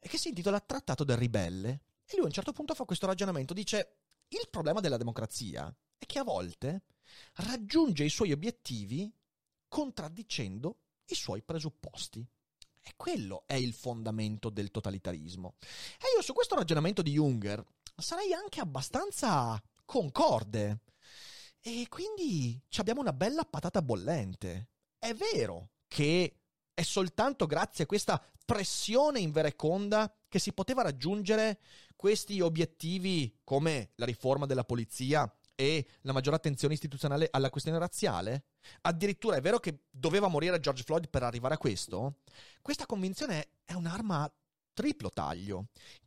che 0.08 0.18
si 0.18 0.28
intitola 0.28 0.60
Trattato 0.60 1.04
del 1.04 1.16
ribelle. 1.16 1.82
E 2.04 2.14
lui 2.14 2.24
a 2.24 2.26
un 2.26 2.32
certo 2.32 2.52
punto 2.52 2.74
fa 2.74 2.84
questo 2.84 3.06
ragionamento, 3.06 3.54
dice 3.54 3.96
il 4.28 4.48
problema 4.50 4.80
della 4.80 4.96
democrazia 4.96 5.74
è 5.98 6.06
che 6.06 6.18
a 6.18 6.24
volte 6.24 6.84
raggiunge 7.34 8.04
i 8.04 8.10
suoi 8.10 8.32
obiettivi 8.32 9.12
contraddicendo 9.68 10.78
i 11.06 11.14
suoi 11.14 11.42
presupposti. 11.42 12.26
E 12.82 12.92
quello 12.96 13.44
è 13.46 13.54
il 13.54 13.74
fondamento 13.74 14.48
del 14.48 14.70
totalitarismo. 14.70 15.56
E 15.60 16.16
io 16.16 16.22
su 16.22 16.32
questo 16.32 16.54
ragionamento 16.54 17.02
di 17.02 17.12
Junger 17.12 17.64
sarei 17.96 18.32
anche 18.32 18.60
abbastanza 18.60 19.62
concorde. 19.84 20.80
E 21.60 21.86
quindi 21.88 22.60
abbiamo 22.76 23.00
una 23.00 23.12
bella 23.12 23.44
patata 23.44 23.82
bollente. 23.82 24.70
È 24.98 25.12
vero 25.12 25.72
che 25.86 26.39
è 26.80 26.82
soltanto 26.82 27.44
grazie 27.44 27.84
a 27.84 27.86
questa 27.86 28.24
pressione 28.46 29.20
in 29.20 29.32
vereconda 29.32 30.10
che 30.26 30.38
si 30.38 30.54
poteva 30.54 30.80
raggiungere 30.80 31.60
questi 31.94 32.40
obiettivi 32.40 33.40
come 33.44 33.90
la 33.96 34.06
riforma 34.06 34.46
della 34.46 34.64
polizia 34.64 35.30
e 35.54 35.86
la 36.00 36.14
maggiore 36.14 36.36
attenzione 36.36 36.72
istituzionale 36.72 37.28
alla 37.30 37.50
questione 37.50 37.78
razziale? 37.78 38.44
Addirittura 38.80 39.36
è 39.36 39.42
vero 39.42 39.58
che 39.58 39.82
doveva 39.90 40.28
morire 40.28 40.58
George 40.58 40.82
Floyd 40.82 41.10
per 41.10 41.22
arrivare 41.22 41.52
a 41.52 41.58
questo? 41.58 42.20
Questa 42.62 42.86
convinzione 42.86 43.48
è 43.66 43.74
un'arma 43.74 44.22
a 44.22 44.32
triplo 44.72 45.10
taglio. 45.10 45.66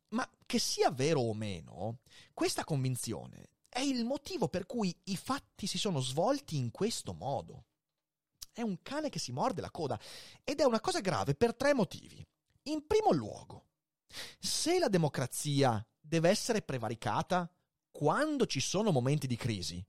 Ma 0.09 0.27
che 0.47 0.57
sia 0.57 0.89
vero 0.89 1.19
o 1.19 1.35
meno, 1.35 1.99
questa 2.33 2.63
convinzione 2.63 3.49
è 3.69 3.81
il 3.81 4.05
motivo 4.05 4.47
per 4.47 4.65
cui 4.65 4.95
i 5.03 5.17
fatti 5.17 5.67
si 5.67 5.77
sono 5.77 5.99
svolti 5.99 6.57
in 6.57 6.71
questo 6.71 7.13
modo 7.13 7.65
è 8.53 8.61
un 8.61 8.81
cane 8.81 9.09
che 9.09 9.19
si 9.19 9.31
morde 9.31 9.61
la 9.61 9.71
coda 9.71 9.99
ed 10.43 10.59
è 10.59 10.63
una 10.63 10.79
cosa 10.79 10.99
grave 10.99 11.35
per 11.35 11.55
tre 11.55 11.73
motivi. 11.73 12.25
In 12.63 12.85
primo 12.87 13.11
luogo, 13.11 13.65
se 14.39 14.79
la 14.79 14.87
democrazia 14.87 15.85
deve 15.99 16.29
essere 16.29 16.61
prevaricata 16.61 17.51
quando 17.91 18.45
ci 18.45 18.59
sono 18.59 18.91
momenti 18.91 19.27
di 19.27 19.35
crisi, 19.35 19.83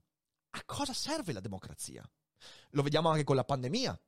A 0.57 0.63
cosa 0.63 0.93
serve 0.93 1.33
la 1.33 1.41
democrazia? 1.41 2.09
Lo 2.69 2.81
vediamo 2.81 3.09
anche 3.09 3.25
con 3.25 3.35
la 3.35 3.43
pandemia. 3.43 3.99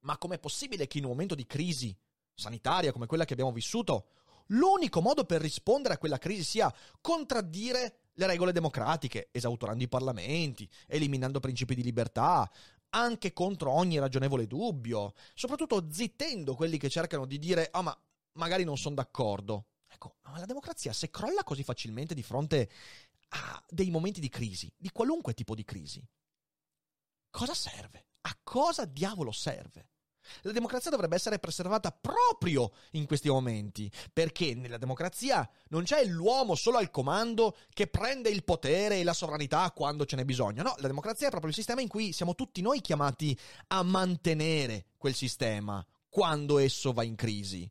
Ma 0.00 0.16
com'è 0.16 0.38
possibile 0.38 0.86
che 0.86 0.96
in 0.96 1.04
un 1.04 1.10
momento 1.10 1.34
di 1.34 1.46
crisi 1.46 1.94
sanitaria 2.34 2.90
come 2.90 3.06
quella 3.06 3.26
che 3.26 3.34
abbiamo 3.34 3.52
vissuto, 3.52 4.08
l'unico 4.46 5.02
modo 5.02 5.24
per 5.24 5.42
rispondere 5.42 5.94
a 5.94 5.98
quella 5.98 6.18
crisi 6.18 6.42
sia 6.42 6.74
contraddire 7.02 7.98
le 8.14 8.26
regole 8.26 8.52
democratiche, 8.52 9.28
esautorando 9.30 9.82
i 9.82 9.88
parlamenti, 9.88 10.68
eliminando 10.86 11.40
principi 11.40 11.74
di 11.74 11.82
libertà, 11.82 12.50
anche 12.94 13.32
contro 13.32 13.72
ogni 13.72 13.98
ragionevole 13.98 14.46
dubbio, 14.46 15.14
soprattutto 15.34 15.86
zittendo 15.90 16.54
quelli 16.54 16.78
che 16.78 16.88
cercano 16.88 17.26
di 17.26 17.38
dire 17.38 17.68
ah 17.70 17.82
ma 17.82 17.98
magari 18.32 18.64
non 18.64 18.78
sono 18.78 18.94
d'accordo. 18.94 19.66
Ecco, 19.88 20.16
ma 20.22 20.38
la 20.38 20.46
democrazia 20.46 20.92
se 20.92 21.10
crolla 21.10 21.44
così 21.44 21.62
facilmente 21.62 22.14
di 22.14 22.22
fronte 22.22 22.70
a 23.28 23.64
dei 23.68 23.90
momenti 23.90 24.20
di 24.20 24.28
crisi, 24.28 24.72
di 24.76 24.90
qualunque 24.90 25.34
tipo 25.34 25.54
di 25.54 25.64
crisi, 25.64 26.04
cosa 27.30 27.54
serve? 27.54 28.06
A 28.22 28.38
cosa 28.42 28.84
diavolo 28.84 29.32
serve? 29.32 29.90
La 30.42 30.52
democrazia 30.52 30.90
dovrebbe 30.90 31.16
essere 31.16 31.38
preservata 31.38 31.90
proprio 31.90 32.72
in 32.92 33.06
questi 33.06 33.28
momenti, 33.28 33.90
perché 34.12 34.54
nella 34.54 34.78
democrazia 34.78 35.48
non 35.68 35.84
c'è 35.84 36.04
l'uomo 36.04 36.54
solo 36.54 36.78
al 36.78 36.90
comando 36.90 37.56
che 37.72 37.86
prende 37.86 38.30
il 38.30 38.44
potere 38.44 38.98
e 38.98 39.04
la 39.04 39.12
sovranità 39.12 39.70
quando 39.72 40.04
ce 40.04 40.16
n'è 40.16 40.24
bisogno. 40.24 40.62
No, 40.62 40.74
la 40.78 40.88
democrazia 40.88 41.26
è 41.26 41.30
proprio 41.30 41.50
il 41.50 41.56
sistema 41.56 41.80
in 41.80 41.88
cui 41.88 42.12
siamo 42.12 42.34
tutti 42.34 42.60
noi 42.60 42.80
chiamati 42.80 43.38
a 43.68 43.82
mantenere 43.82 44.86
quel 44.96 45.14
sistema 45.14 45.84
quando 46.08 46.58
esso 46.58 46.92
va 46.92 47.02
in 47.02 47.16
crisi. 47.16 47.64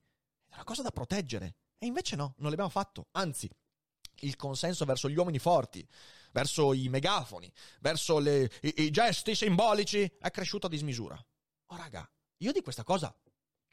È 0.49 0.55
una 0.55 0.63
cosa 0.63 0.81
da 0.81 0.91
proteggere. 0.91 1.55
E 1.77 1.85
invece 1.85 2.15
no, 2.15 2.35
non 2.37 2.49
l'abbiamo 2.49 2.69
fatto. 2.69 3.07
Anzi, 3.11 3.49
il 4.21 4.35
consenso 4.35 4.85
verso 4.85 5.09
gli 5.09 5.17
uomini 5.17 5.39
forti, 5.39 5.85
verso 6.31 6.73
i 6.73 6.87
megafoni, 6.89 7.51
verso 7.81 8.19
le, 8.19 8.49
i, 8.61 8.73
i 8.83 8.91
gesti 8.91 9.35
simbolici 9.35 10.09
è 10.19 10.31
cresciuto 10.31 10.67
a 10.67 10.69
dismisura. 10.69 11.25
Oh 11.67 11.75
raga, 11.75 12.09
io 12.43 12.51
di 12.51 12.61
questa 12.61 12.83
cosa 12.83 13.13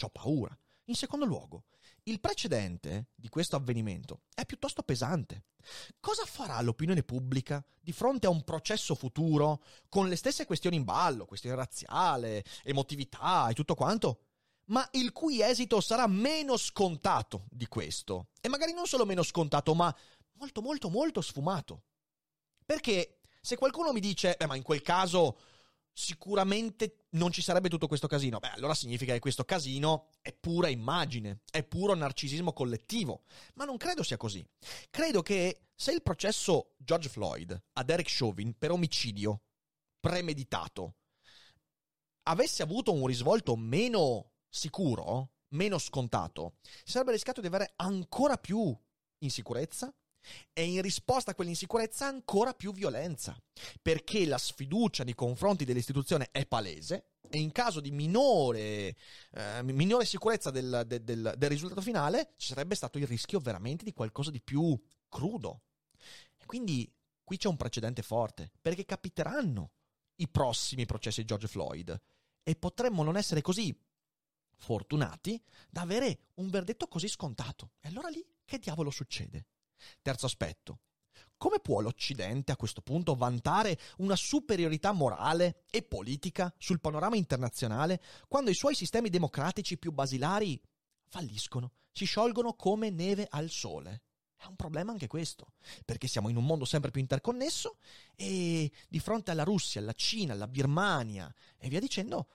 ho 0.02 0.08
paura. 0.08 0.56
In 0.84 0.94
secondo 0.94 1.24
luogo, 1.24 1.64
il 2.04 2.20
precedente 2.20 3.08
di 3.14 3.28
questo 3.28 3.56
avvenimento 3.56 4.22
è 4.34 4.46
piuttosto 4.46 4.82
pesante. 4.82 5.44
Cosa 6.00 6.24
farà 6.24 6.60
l'opinione 6.62 7.02
pubblica 7.02 7.62
di 7.80 7.92
fronte 7.92 8.26
a 8.26 8.30
un 8.30 8.42
processo 8.42 8.94
futuro 8.94 9.62
con 9.88 10.08
le 10.08 10.16
stesse 10.16 10.46
questioni 10.46 10.76
in 10.76 10.84
ballo, 10.84 11.26
questione 11.26 11.56
razziale, 11.56 12.44
emotività 12.62 13.48
e 13.48 13.54
tutto 13.54 13.74
quanto? 13.74 14.22
Ma 14.66 14.88
il 14.92 15.12
cui 15.12 15.42
esito 15.42 15.80
sarà 15.80 16.06
meno 16.06 16.56
scontato 16.56 17.46
di 17.50 17.66
questo. 17.66 18.28
E 18.40 18.48
magari 18.48 18.72
non 18.72 18.86
solo 18.86 19.04
meno 19.04 19.22
scontato, 19.22 19.74
ma 19.74 19.94
molto 20.34 20.62
molto 20.62 20.88
molto 20.88 21.20
sfumato. 21.20 21.82
Perché 22.64 23.20
se 23.40 23.56
qualcuno 23.56 23.92
mi 23.92 24.00
dice, 24.00 24.36
beh 24.38 24.46
ma 24.46 24.54
in 24.54 24.62
quel 24.62 24.82
caso 24.82 25.38
sicuramente 25.92 27.06
non 27.10 27.30
ci 27.32 27.42
sarebbe 27.42 27.68
tutto 27.68 27.86
questo 27.86 28.06
casino. 28.06 28.38
Beh, 28.38 28.50
allora 28.50 28.74
significa 28.74 29.12
che 29.12 29.18
questo 29.18 29.44
casino 29.44 30.08
è 30.20 30.32
pura 30.32 30.68
immagine, 30.68 31.40
è 31.50 31.62
puro 31.62 31.94
narcisismo 31.94 32.52
collettivo. 32.52 33.22
Ma 33.54 33.64
non 33.64 33.76
credo 33.76 34.02
sia 34.02 34.16
così. 34.16 34.46
Credo 34.90 35.22
che 35.22 35.68
se 35.74 35.92
il 35.92 36.02
processo 36.02 36.74
George 36.78 37.08
Floyd 37.08 37.62
a 37.72 37.82
Derek 37.84 38.08
Chauvin 38.10 38.56
per 38.56 38.70
omicidio 38.70 39.42
premeditato 39.98 40.96
avesse 42.24 42.62
avuto 42.62 42.92
un 42.92 43.06
risvolto 43.06 43.56
meno 43.56 44.32
sicuro, 44.48 45.32
meno 45.48 45.78
scontato, 45.78 46.56
sarebbe 46.84 47.12
rischiato 47.12 47.40
di 47.40 47.46
avere 47.46 47.72
ancora 47.76 48.36
più 48.36 48.76
insicurezza, 49.18 49.94
e 50.52 50.64
in 50.64 50.82
risposta 50.82 51.30
a 51.30 51.34
quell'insicurezza 51.34 52.06
ancora 52.06 52.52
più 52.54 52.72
violenza, 52.72 53.36
perché 53.80 54.26
la 54.26 54.38
sfiducia 54.38 55.04
nei 55.04 55.14
confronti 55.14 55.64
dell'istituzione 55.64 56.28
è 56.30 56.46
palese 56.46 57.10
e 57.28 57.38
in 57.38 57.52
caso 57.52 57.80
di 57.80 57.90
minore, 57.90 58.96
eh, 59.32 59.62
minore 59.62 60.04
sicurezza 60.04 60.50
del, 60.50 60.82
del, 60.86 61.02
del, 61.02 61.34
del, 61.36 61.48
risultato 61.48 61.80
finale 61.80 62.34
ci 62.36 62.48
sarebbe 62.48 62.74
stato 62.74 62.98
il 62.98 63.06
rischio 63.06 63.38
veramente 63.38 63.84
di 63.84 63.92
qualcosa 63.92 64.30
di 64.30 64.40
più 64.40 64.78
crudo. 65.08 65.62
E 66.36 66.44
quindi 66.44 66.92
qui 67.22 67.36
c'è 67.36 67.48
un 67.48 67.56
precedente 67.56 68.02
forte, 68.02 68.50
perché 68.60 68.84
capiteranno 68.84 69.70
i 70.16 70.28
prossimi 70.28 70.86
processi 70.86 71.20
di 71.20 71.26
George 71.26 71.46
Floyd 71.46 72.00
e 72.42 72.56
potremmo 72.56 73.02
non 73.02 73.16
essere 73.16 73.40
così 73.40 73.78
fortunati 74.56 75.42
da 75.70 75.82
avere 75.82 76.30
un 76.34 76.50
verdetto 76.50 76.88
così 76.88 77.08
scontato. 77.08 77.72
E 77.80 77.88
allora 77.88 78.08
lì 78.08 78.24
che 78.44 78.58
diavolo 78.58 78.90
succede? 78.90 79.46
Terzo 80.02 80.26
aspetto. 80.26 80.80
Come 81.36 81.58
può 81.60 81.80
l'Occidente 81.80 82.52
a 82.52 82.56
questo 82.56 82.82
punto 82.82 83.14
vantare 83.14 83.78
una 83.98 84.16
superiorità 84.16 84.92
morale 84.92 85.64
e 85.70 85.82
politica 85.82 86.52
sul 86.58 86.80
panorama 86.80 87.16
internazionale 87.16 88.02
quando 88.28 88.50
i 88.50 88.54
suoi 88.54 88.74
sistemi 88.74 89.08
democratici 89.08 89.78
più 89.78 89.90
basilari 89.90 90.60
falliscono, 91.08 91.72
si 91.92 92.04
sciolgono 92.04 92.54
come 92.54 92.90
neve 92.90 93.26
al 93.30 93.48
sole? 93.48 94.02
È 94.36 94.46
un 94.46 94.56
problema 94.56 94.92
anche 94.92 95.06
questo, 95.06 95.52
perché 95.84 96.08
siamo 96.08 96.30
in 96.30 96.36
un 96.36 96.46
mondo 96.46 96.64
sempre 96.64 96.90
più 96.90 97.00
interconnesso 97.00 97.76
e 98.14 98.70
di 98.88 98.98
fronte 98.98 99.30
alla 99.30 99.42
Russia, 99.42 99.80
alla 99.80 99.92
Cina, 99.92 100.32
alla 100.32 100.48
Birmania 100.48 101.32
e 101.58 101.68
via 101.68 101.80
dicendo, 101.80 102.28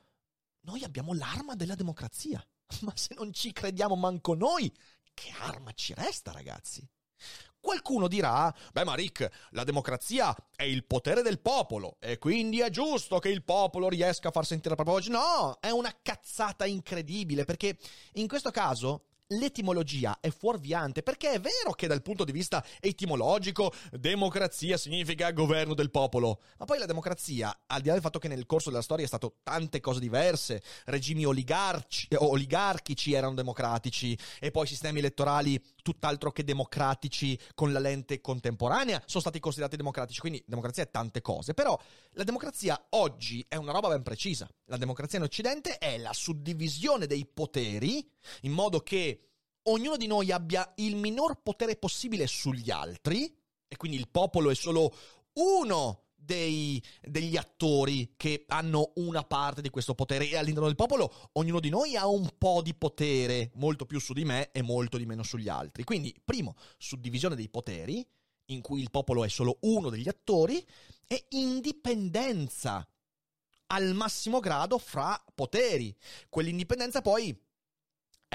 noi 0.62 0.84
abbiamo 0.84 1.14
l'arma 1.14 1.56
della 1.56 1.76
democrazia. 1.76 2.46
Ma 2.82 2.96
se 2.96 3.16
non 3.16 3.34
ci 3.34 3.52
crediamo 3.52 3.96
manco 3.96 4.36
noi, 4.36 4.72
che 5.14 5.32
arma 5.32 5.72
ci 5.74 5.94
resta, 5.94 6.32
ragazzi? 6.32 6.88
Qualcuno 7.60 8.08
dirà, 8.08 8.54
beh 8.72 8.84
ma 8.84 8.94
Rick, 8.94 9.28
la 9.52 9.64
democrazia 9.64 10.36
è 10.56 10.64
il 10.64 10.86
potere 10.86 11.24
del 11.24 11.40
popolo 11.40 11.98
e 12.00 12.20
quindi 12.20 12.60
è 12.60 12.70
giusto 12.70 13.18
che 13.18 13.30
il 13.30 13.44
popolo 13.44 13.90
riesca 13.90 14.28
a 14.28 14.32
far 14.32 14.46
sentire 14.46 14.76
la 14.76 14.84
propria 14.84 14.96
voce. 14.96 15.10
No, 15.10 15.58
è 15.60 15.72
una 15.72 15.92
cazzata 16.00 16.66
incredibile 16.66 17.44
perché 17.44 17.76
in 18.14 18.28
questo 18.28 18.52
caso 18.52 19.06
l'etimologia 19.30 20.20
è 20.20 20.30
fuorviante 20.30 21.02
perché 21.02 21.32
è 21.32 21.40
vero 21.40 21.72
che 21.74 21.88
dal 21.88 22.02
punto 22.02 22.24
di 22.24 22.32
vista 22.32 22.64
etimologico 22.80 23.74
democrazia 23.92 24.78
significa 24.78 25.32
governo 25.32 25.74
del 25.74 25.90
popolo, 25.90 26.42
ma 26.58 26.66
poi 26.66 26.78
la 26.78 26.86
democrazia, 26.86 27.64
al 27.68 27.82
di 27.82 27.88
là 27.88 27.94
del 27.94 28.04
fatto 28.04 28.20
che 28.20 28.28
nel 28.28 28.46
corso 28.46 28.70
della 28.70 28.82
storia 28.82 29.06
è 29.06 29.08
stato 29.08 29.38
tante 29.42 29.80
cose 29.80 30.00
diverse, 30.00 30.62
regimi 30.86 31.26
oligarci, 31.26 32.08
oligarchici 32.18 33.14
erano 33.14 33.34
democratici 33.34 34.18
e 34.40 34.52
poi 34.52 34.68
sistemi 34.68 35.00
elettorali 35.00 35.60
tutt'altro 35.86 36.32
che 36.32 36.44
democratici 36.44 37.40
con 37.54 37.72
la 37.72 37.78
lente 37.78 38.20
contemporanea 38.20 39.04
sono 39.06 39.22
stati 39.22 39.40
considerati 39.40 39.78
democratici, 39.78 40.20
quindi 40.20 40.44
democrazia 40.48 40.82
è 40.82 40.90
tante 40.90 41.22
cose, 41.22 41.54
però 41.54 41.80
la 42.14 42.24
democrazia 42.24 42.88
oggi 42.90 43.46
è 43.48 43.56
una 43.56 43.72
roba 43.72 43.90
ben 43.90 44.02
precisa. 44.02 44.50
La 44.66 44.78
democrazia 44.78 45.20
in 45.20 45.26
Occidente 45.26 45.78
è 45.78 46.00
la 46.00 46.12
suddivisione 46.12 47.06
dei 47.06 47.28
poteri 47.32 48.04
in 48.42 48.52
modo 48.52 48.80
che 48.80 49.30
ognuno 49.66 49.96
di 49.96 50.08
noi 50.08 50.32
abbia 50.32 50.74
il 50.78 50.96
minor 50.96 51.44
potere 51.44 51.76
possibile 51.76 52.26
sugli 52.26 52.72
altri 52.72 53.32
e 53.68 53.78
quindi 53.78 53.98
il 53.98 54.10
popolo 54.10 54.50
è 54.50 54.56
solo 54.56 54.92
uno 55.34 56.05
dei, 56.26 56.82
degli 57.02 57.38
attori 57.38 58.14
che 58.18 58.46
hanno 58.48 58.92
una 58.96 59.24
parte 59.24 59.62
di 59.62 59.70
questo 59.70 59.94
potere 59.94 60.30
e 60.30 60.36
all'interno 60.36 60.68
del 60.68 60.76
popolo 60.76 61.30
ognuno 61.34 61.60
di 61.60 61.70
noi 61.70 61.96
ha 61.96 62.08
un 62.08 62.30
po' 62.38 62.62
di 62.62 62.74
potere, 62.74 63.52
molto 63.56 63.86
più 63.86 64.00
su 64.00 64.14
di 64.14 64.26
me 64.26 64.52
e 64.52 64.62
molto 64.62 64.98
di 64.98 65.06
meno 65.06 65.24
sugli 65.24 65.48
altri. 65.48 65.84
Quindi, 65.84 66.14
primo, 66.24 66.56
suddivisione 66.78 67.36
dei 67.36 67.50
poteri, 67.50 68.06
in 68.50 68.62
cui 68.62 68.82
il 68.82 68.92
popolo 68.92 69.24
è 69.24 69.30
solo 69.30 69.58
uno 69.62 69.90
degli 69.90 70.08
attori, 70.08 70.66
e 71.08 71.26
indipendenza 71.30 72.88
al 73.68 73.94
massimo 73.94 74.40
grado 74.40 74.78
fra 74.78 75.24
poteri. 75.34 75.96
Quell'indipendenza 76.30 77.02
poi 77.02 77.38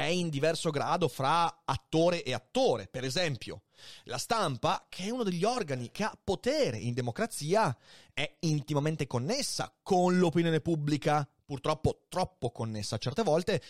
è 0.00 0.08
in 0.08 0.30
diverso 0.30 0.70
grado 0.70 1.08
fra 1.08 1.62
attore 1.64 2.22
e 2.22 2.32
attore. 2.32 2.88
Per 2.88 3.04
esempio, 3.04 3.62
la 4.04 4.18
stampa, 4.18 4.86
che 4.88 5.04
è 5.04 5.10
uno 5.10 5.22
degli 5.22 5.44
organi 5.44 5.90
che 5.90 6.04
ha 6.04 6.18
potere 6.22 6.78
in 6.78 6.94
democrazia, 6.94 7.76
è 8.12 8.36
intimamente 8.40 9.06
connessa 9.06 9.72
con 9.82 10.18
l'opinione 10.18 10.60
pubblica, 10.60 11.28
purtroppo 11.44 12.04
troppo 12.08 12.50
connessa 12.50 12.98
certe 12.98 13.22
volte. 13.22 13.62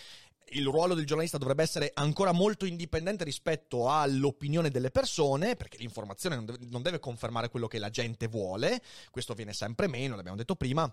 Il 0.52 0.66
ruolo 0.66 0.94
del 0.94 1.06
giornalista 1.06 1.38
dovrebbe 1.38 1.62
essere 1.62 1.92
ancora 1.94 2.32
molto 2.32 2.64
indipendente 2.64 3.22
rispetto 3.22 3.88
all'opinione 3.88 4.70
delle 4.70 4.90
persone, 4.90 5.54
perché 5.56 5.78
l'informazione 5.78 6.44
non 6.68 6.82
deve 6.82 6.98
confermare 6.98 7.48
quello 7.48 7.68
che 7.68 7.78
la 7.78 7.90
gente 7.90 8.26
vuole, 8.26 8.82
questo 9.10 9.34
viene 9.34 9.52
sempre 9.52 9.86
meno, 9.86 10.16
l'abbiamo 10.16 10.36
detto 10.36 10.56
prima 10.56 10.92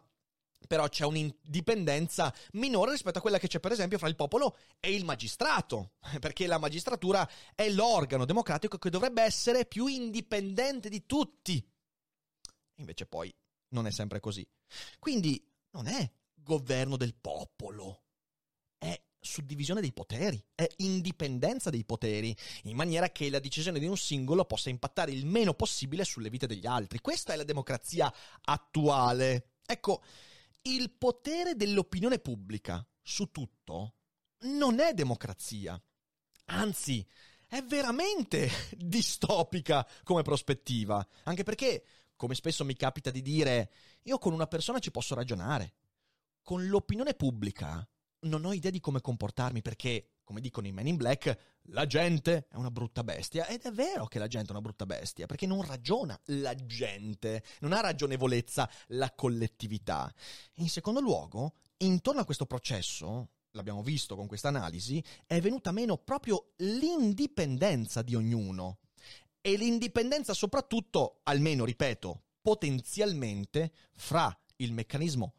però 0.67 0.87
c'è 0.89 1.05
un'indipendenza 1.05 2.33
minore 2.53 2.91
rispetto 2.91 3.19
a 3.19 3.21
quella 3.21 3.39
che 3.39 3.47
c'è 3.47 3.59
per 3.59 3.71
esempio 3.71 3.97
fra 3.97 4.07
il 4.07 4.15
popolo 4.15 4.57
e 4.79 4.93
il 4.93 5.05
magistrato, 5.05 5.93
perché 6.19 6.47
la 6.47 6.57
magistratura 6.57 7.27
è 7.55 7.69
l'organo 7.69 8.25
democratico 8.25 8.77
che 8.77 8.89
dovrebbe 8.89 9.21
essere 9.21 9.65
più 9.65 9.87
indipendente 9.87 10.89
di 10.89 11.05
tutti. 11.05 11.65
Invece 12.75 13.05
poi 13.05 13.33
non 13.69 13.87
è 13.87 13.91
sempre 13.91 14.19
così. 14.19 14.47
Quindi 14.99 15.43
non 15.71 15.87
è 15.87 16.09
governo 16.33 16.97
del 16.97 17.15
popolo, 17.15 18.03
è 18.77 18.99
suddivisione 19.19 19.81
dei 19.81 19.91
poteri, 19.91 20.41
è 20.55 20.67
indipendenza 20.77 21.69
dei 21.69 21.83
poteri, 21.83 22.35
in 22.63 22.75
maniera 22.75 23.09
che 23.09 23.29
la 23.29 23.39
decisione 23.39 23.79
di 23.79 23.85
un 23.85 23.97
singolo 23.97 24.45
possa 24.45 24.69
impattare 24.69 25.11
il 25.11 25.25
meno 25.25 25.53
possibile 25.53 26.05
sulle 26.05 26.29
vite 26.29 26.47
degli 26.47 26.65
altri. 26.65 26.99
Questa 26.99 27.33
è 27.33 27.35
la 27.35 27.43
democrazia 27.43 28.13
attuale. 28.41 29.55
Ecco, 29.65 30.01
il 30.73 30.91
potere 30.91 31.55
dell'opinione 31.55 32.19
pubblica 32.19 32.85
su 33.01 33.31
tutto 33.31 33.95
non 34.41 34.79
è 34.79 34.93
democrazia. 34.93 35.81
Anzi, 36.45 37.05
è 37.47 37.61
veramente 37.61 38.49
distopica 38.77 39.87
come 40.03 40.21
prospettiva. 40.21 41.05
Anche 41.23 41.43
perché, 41.43 41.83
come 42.15 42.35
spesso 42.35 42.65
mi 42.65 42.75
capita 42.75 43.09
di 43.09 43.21
dire, 43.21 43.71
io 44.03 44.17
con 44.17 44.33
una 44.33 44.47
persona 44.47 44.79
ci 44.79 44.91
posso 44.91 45.15
ragionare. 45.15 45.73
Con 46.43 46.67
l'opinione 46.67 47.13
pubblica 47.13 47.87
non 48.21 48.45
ho 48.45 48.53
idea 48.53 48.71
di 48.71 48.79
come 48.79 49.01
comportarmi 49.01 49.61
perché, 49.61 50.09
come 50.27 50.41
dicono 50.41 50.67
i 50.67 50.73
Men 50.73 50.87
in 50.87 50.97
Black, 50.97 51.37
la 51.69 51.85
gente 51.85 52.47
è 52.49 52.55
una 52.55 52.69
brutta 52.69 53.01
bestia. 53.01 53.47
Ed 53.47 53.61
è 53.61 53.71
vero 53.71 54.07
che 54.07 54.19
la 54.19 54.27
gente 54.27 54.49
è 54.49 54.51
una 54.51 54.59
brutta 54.59 54.85
bestia, 54.85 55.25
perché 55.25 55.47
non 55.47 55.65
ragiona 55.65 56.19
la 56.25 56.53
gente, 56.53 57.41
non 57.61 57.71
ha 57.71 57.79
ragionevolezza 57.79 58.69
la 58.87 59.09
collettività. 59.13 60.13
In 60.55 60.67
secondo 60.67 60.99
luogo, 60.99 61.53
intorno 61.77 62.19
a 62.19 62.25
questo 62.25 62.45
processo, 62.45 63.29
l'abbiamo 63.51 63.81
visto 63.81 64.17
con 64.17 64.27
questa 64.27 64.49
analisi, 64.49 65.01
è 65.25 65.39
venuta 65.39 65.71
meno 65.71 65.97
proprio 65.97 66.51
l'indipendenza 66.57 68.01
di 68.01 68.13
ognuno. 68.13 68.79
E 69.39 69.55
l'indipendenza 69.55 70.33
soprattutto, 70.33 71.21
almeno 71.23 71.63
ripeto, 71.63 72.23
potenzialmente, 72.41 73.71
fra 73.95 74.37
il 74.57 74.73
meccanismo 74.73 75.35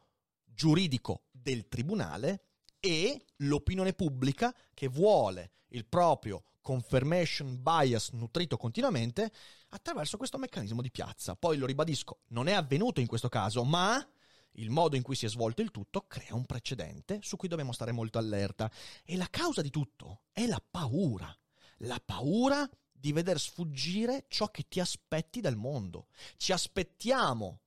giuridico 0.46 1.24
del 1.30 1.68
tribunale 1.68 2.47
e 2.80 3.24
l'opinione 3.36 3.92
pubblica 3.92 4.54
che 4.74 4.88
vuole 4.88 5.52
il 5.68 5.86
proprio 5.86 6.42
confirmation 6.60 7.62
bias 7.62 8.10
nutrito 8.10 8.56
continuamente 8.56 9.32
attraverso 9.70 10.16
questo 10.16 10.38
meccanismo 10.38 10.82
di 10.82 10.90
piazza. 10.90 11.34
Poi 11.34 11.56
lo 11.56 11.66
ribadisco, 11.66 12.20
non 12.28 12.46
è 12.46 12.52
avvenuto 12.52 13.00
in 13.00 13.06
questo 13.06 13.28
caso, 13.28 13.64
ma 13.64 14.06
il 14.52 14.70
modo 14.70 14.96
in 14.96 15.02
cui 15.02 15.14
si 15.14 15.24
è 15.24 15.28
svolto 15.28 15.62
il 15.62 15.70
tutto 15.70 16.06
crea 16.06 16.34
un 16.34 16.44
precedente 16.44 17.20
su 17.22 17.36
cui 17.36 17.48
dobbiamo 17.48 17.72
stare 17.72 17.92
molto 17.92 18.18
allerta. 18.18 18.70
E 19.04 19.16
la 19.16 19.28
causa 19.30 19.62
di 19.62 19.70
tutto 19.70 20.22
è 20.32 20.46
la 20.46 20.62
paura. 20.68 21.34
La 21.82 22.00
paura 22.04 22.68
di 22.90 23.12
veder 23.12 23.38
sfuggire 23.38 24.26
ciò 24.28 24.50
che 24.50 24.66
ti 24.68 24.80
aspetti 24.80 25.40
dal 25.40 25.56
mondo. 25.56 26.08
Ci 26.36 26.52
aspettiamo 26.52 27.60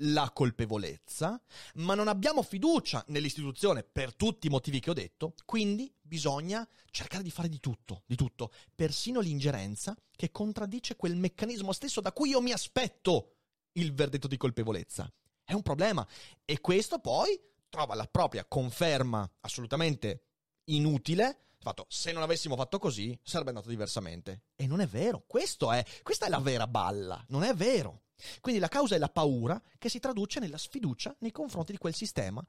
la 0.00 0.30
colpevolezza, 0.32 1.40
ma 1.74 1.94
non 1.94 2.08
abbiamo 2.08 2.42
fiducia 2.42 3.04
nell'istituzione 3.08 3.82
per 3.82 4.14
tutti 4.14 4.46
i 4.46 4.50
motivi 4.50 4.80
che 4.80 4.90
ho 4.90 4.94
detto, 4.94 5.34
quindi 5.44 5.92
bisogna 6.00 6.66
cercare 6.90 7.22
di 7.22 7.30
fare 7.30 7.48
di 7.48 7.60
tutto, 7.60 8.02
di 8.06 8.16
tutto, 8.16 8.52
persino 8.74 9.20
l'ingerenza 9.20 9.96
che 10.14 10.30
contraddice 10.30 10.96
quel 10.96 11.16
meccanismo 11.16 11.72
stesso 11.72 12.00
da 12.00 12.12
cui 12.12 12.30
io 12.30 12.40
mi 12.40 12.52
aspetto 12.52 13.36
il 13.72 13.92
verdetto 13.92 14.28
di 14.28 14.36
colpevolezza. 14.36 15.10
È 15.44 15.52
un 15.52 15.62
problema 15.62 16.06
e 16.44 16.60
questo 16.60 16.98
poi 16.98 17.40
trova 17.68 17.94
la 17.94 18.06
propria 18.06 18.44
conferma 18.44 19.28
assolutamente 19.40 20.24
inutile 20.64 21.46
fatto, 21.66 21.86
se 21.88 22.12
non 22.12 22.22
avessimo 22.22 22.54
fatto 22.54 22.78
così, 22.78 23.18
sarebbe 23.22 23.48
andato 23.50 23.68
diversamente. 23.68 24.42
E 24.54 24.66
non 24.68 24.80
è 24.80 24.86
vero, 24.86 25.24
Questo 25.26 25.72
è, 25.72 25.84
questa 26.02 26.26
è 26.26 26.28
la 26.28 26.38
vera 26.38 26.68
balla, 26.68 27.22
non 27.28 27.42
è 27.42 27.54
vero. 27.54 28.02
Quindi 28.40 28.60
la 28.60 28.68
causa 28.68 28.94
è 28.94 28.98
la 28.98 29.08
paura 29.08 29.60
che 29.78 29.88
si 29.88 29.98
traduce 29.98 30.40
nella 30.40 30.58
sfiducia 30.58 31.14
nei 31.20 31.32
confronti 31.32 31.72
di 31.72 31.78
quel 31.78 31.94
sistema, 31.94 32.44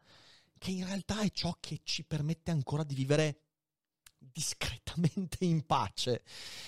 che 0.58 0.72
in 0.72 0.86
realtà 0.86 1.22
è 1.22 1.30
ciò 1.32 1.56
che 1.60 1.82
ci 1.84 2.04
permette 2.04 2.52
ancora 2.52 2.84
di 2.84 2.96
vivere 2.96 3.42
discretamente 4.20 5.46
in 5.46 5.66
pace. 5.66 6.24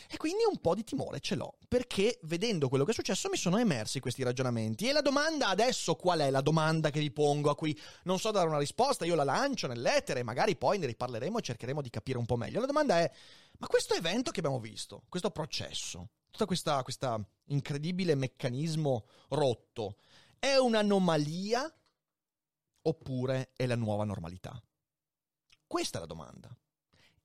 E 0.09 0.17
quindi 0.17 0.43
un 0.49 0.59
po' 0.59 0.73
di 0.73 0.83
timore 0.83 1.19
ce 1.19 1.35
l'ho, 1.35 1.57
perché 1.67 2.19
vedendo 2.23 2.67
quello 2.67 2.83
che 2.83 2.91
è 2.91 2.93
successo 2.93 3.29
mi 3.29 3.37
sono 3.37 3.57
emersi 3.57 3.99
questi 3.99 4.23
ragionamenti. 4.23 4.87
E 4.87 4.91
la 4.91 5.01
domanda 5.01 5.47
adesso 5.49 5.95
qual 5.95 6.19
è? 6.19 6.29
La 6.29 6.41
domanda 6.41 6.89
che 6.89 6.99
vi 6.99 7.11
pongo, 7.11 7.49
a 7.49 7.55
cui 7.55 7.77
non 8.03 8.19
so 8.19 8.31
dare 8.31 8.47
una 8.47 8.57
risposta, 8.57 9.05
io 9.05 9.15
la 9.15 9.23
lancio 9.23 9.67
nell'etere, 9.67 10.23
magari 10.23 10.55
poi 10.55 10.77
ne 10.77 10.87
riparleremo 10.87 11.37
e 11.37 11.41
cercheremo 11.41 11.81
di 11.81 11.89
capire 11.89 12.17
un 12.17 12.25
po' 12.25 12.37
meglio. 12.37 12.59
La 12.59 12.65
domanda 12.65 12.99
è, 12.99 13.11
ma 13.59 13.67
questo 13.67 13.93
evento 13.93 14.31
che 14.31 14.39
abbiamo 14.39 14.59
visto, 14.59 15.03
questo 15.07 15.29
processo, 15.29 16.09
tutto 16.29 16.45
questo 16.45 17.29
incredibile 17.45 18.15
meccanismo 18.15 19.05
rotto, 19.29 19.97
è 20.37 20.55
un'anomalia 20.55 21.73
oppure 22.81 23.51
è 23.55 23.65
la 23.65 23.75
nuova 23.75 24.03
normalità? 24.03 24.61
Questa 25.67 25.97
è 25.97 26.01
la 26.01 26.07
domanda 26.07 26.55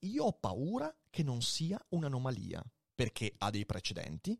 io 0.05 0.25
ho 0.25 0.33
paura 0.33 0.95
che 1.11 1.23
non 1.23 1.43
sia 1.43 1.83
un'anomalia, 1.91 2.63
perché 2.95 3.35
ha 3.39 3.51
dei 3.51 3.67
precedenti 3.67 4.39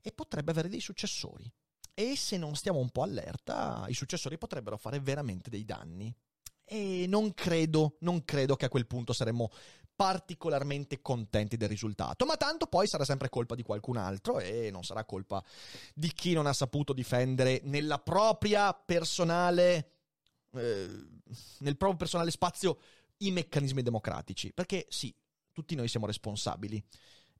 e 0.00 0.12
potrebbe 0.12 0.50
avere 0.50 0.68
dei 0.68 0.80
successori. 0.80 1.50
E 1.94 2.16
se 2.16 2.36
non 2.36 2.54
stiamo 2.54 2.78
un 2.78 2.90
po' 2.90 3.02
allerta, 3.02 3.84
i 3.88 3.94
successori 3.94 4.38
potrebbero 4.38 4.76
fare 4.76 5.00
veramente 5.00 5.50
dei 5.50 5.64
danni. 5.64 6.14
E 6.64 7.06
non 7.08 7.34
credo, 7.34 7.96
non 8.00 8.24
credo 8.24 8.54
che 8.54 8.66
a 8.66 8.68
quel 8.68 8.86
punto 8.86 9.12
saremmo 9.12 9.50
particolarmente 10.00 11.02
contenti 11.02 11.58
del 11.58 11.68
risultato, 11.68 12.24
ma 12.24 12.38
tanto 12.38 12.64
poi 12.64 12.86
sarà 12.86 13.04
sempre 13.04 13.28
colpa 13.28 13.54
di 13.54 13.62
qualcun 13.62 13.98
altro 13.98 14.38
e 14.38 14.70
non 14.70 14.82
sarà 14.82 15.04
colpa 15.04 15.44
di 15.92 16.10
chi 16.14 16.32
non 16.32 16.46
ha 16.46 16.54
saputo 16.54 16.94
difendere 16.94 17.60
nella 17.64 17.98
propria 17.98 18.72
personale 18.72 19.90
eh, 20.52 20.88
nel 21.58 21.76
proprio 21.76 21.98
personale 21.98 22.30
spazio 22.30 22.78
i 23.18 23.30
meccanismi 23.30 23.82
democratici, 23.82 24.54
perché 24.54 24.86
sì, 24.88 25.14
tutti 25.52 25.74
noi 25.74 25.86
siamo 25.86 26.06
responsabili 26.06 26.82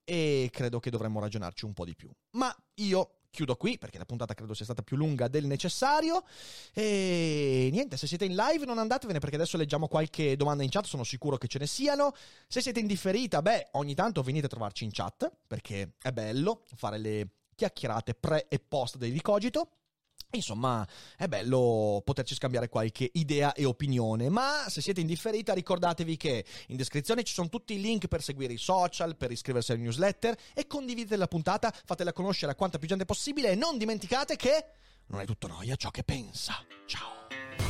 e 0.05 0.51
credo 0.53 0.81
che 0.81 0.91
dovremmo 0.91 1.19
ragionarci 1.19 1.65
un 1.65 1.73
po' 1.73 1.87
di 1.87 1.97
più. 1.97 2.11
Ma 2.33 2.55
io 2.75 3.20
chiudo 3.31 3.57
qui 3.57 3.79
perché 3.79 3.99
la 3.99 4.05
puntata 4.05 4.35
credo 4.35 4.55
sia 4.55 4.65
stata 4.65 4.83
più 4.83 4.97
lunga 4.97 5.29
del 5.29 5.47
necessario 5.47 6.25
e 6.73 7.69
niente, 7.73 7.97
se 7.97 8.07
siete 8.07 8.25
in 8.25 8.35
live 8.35 8.65
non 8.67 8.79
andatevene 8.79 9.19
perché 9.19 9.37
adesso 9.37 9.57
leggiamo 9.57 9.89
qualche 9.89 10.37
domanda 10.37 10.63
in 10.63 10.71
chat, 10.71 10.85
sono 10.85 11.05
sicuro 11.05 11.37
che 11.37 11.49
ce 11.49 11.59
ne 11.59 11.67
siano. 11.67 12.15
Se 12.47 12.61
siete 12.61 12.81
in 12.81 12.87
differita, 12.87 13.43
beh, 13.43 13.69
ogni 13.73 13.95
tanto 13.95 14.23
venite 14.23 14.47
a 14.47 14.49
trovarci 14.49 14.85
in 14.85 14.91
chat 14.93 15.31
perché 15.47 15.93
è 16.03 16.13
bello 16.13 16.65
fare 16.77 16.99
le 16.99 17.29
chiacchierate 17.55 18.15
pre 18.15 18.49
e 18.49 18.59
post 18.59 18.97
dei 18.97 19.11
Ricogito. 19.11 19.71
Insomma, 20.33 20.87
è 21.17 21.27
bello 21.27 22.03
poterci 22.05 22.35
scambiare 22.35 22.69
qualche 22.69 23.11
idea 23.15 23.53
e 23.53 23.65
opinione, 23.65 24.29
ma 24.29 24.67
se 24.69 24.81
siete 24.81 25.01
indifferita 25.01 25.53
ricordatevi 25.53 26.17
che 26.17 26.45
in 26.69 26.77
descrizione 26.77 27.25
ci 27.25 27.35
sono 27.35 27.49
tutti 27.49 27.75
i 27.75 27.81
link 27.81 28.07
per 28.07 28.23
seguire 28.23 28.53
i 28.53 28.59
social, 28.59 29.17
per 29.17 29.33
iscriversi 29.33 29.73
al 29.73 29.79
newsletter 29.79 30.37
e 30.55 30.67
condividete 30.67 31.17
la 31.17 31.27
puntata, 31.27 31.75
fatela 31.85 32.13
conoscere 32.13 32.53
a 32.53 32.55
quanta 32.55 32.79
più 32.79 32.87
gente 32.87 33.05
possibile 33.05 33.51
e 33.51 33.55
non 33.57 33.77
dimenticate 33.77 34.37
che 34.37 34.67
non 35.07 35.21
è 35.21 35.25
tutto 35.25 35.49
noia 35.49 35.75
ciò 35.75 35.91
che 35.91 36.05
pensa. 36.05 36.65
Ciao! 36.87 37.70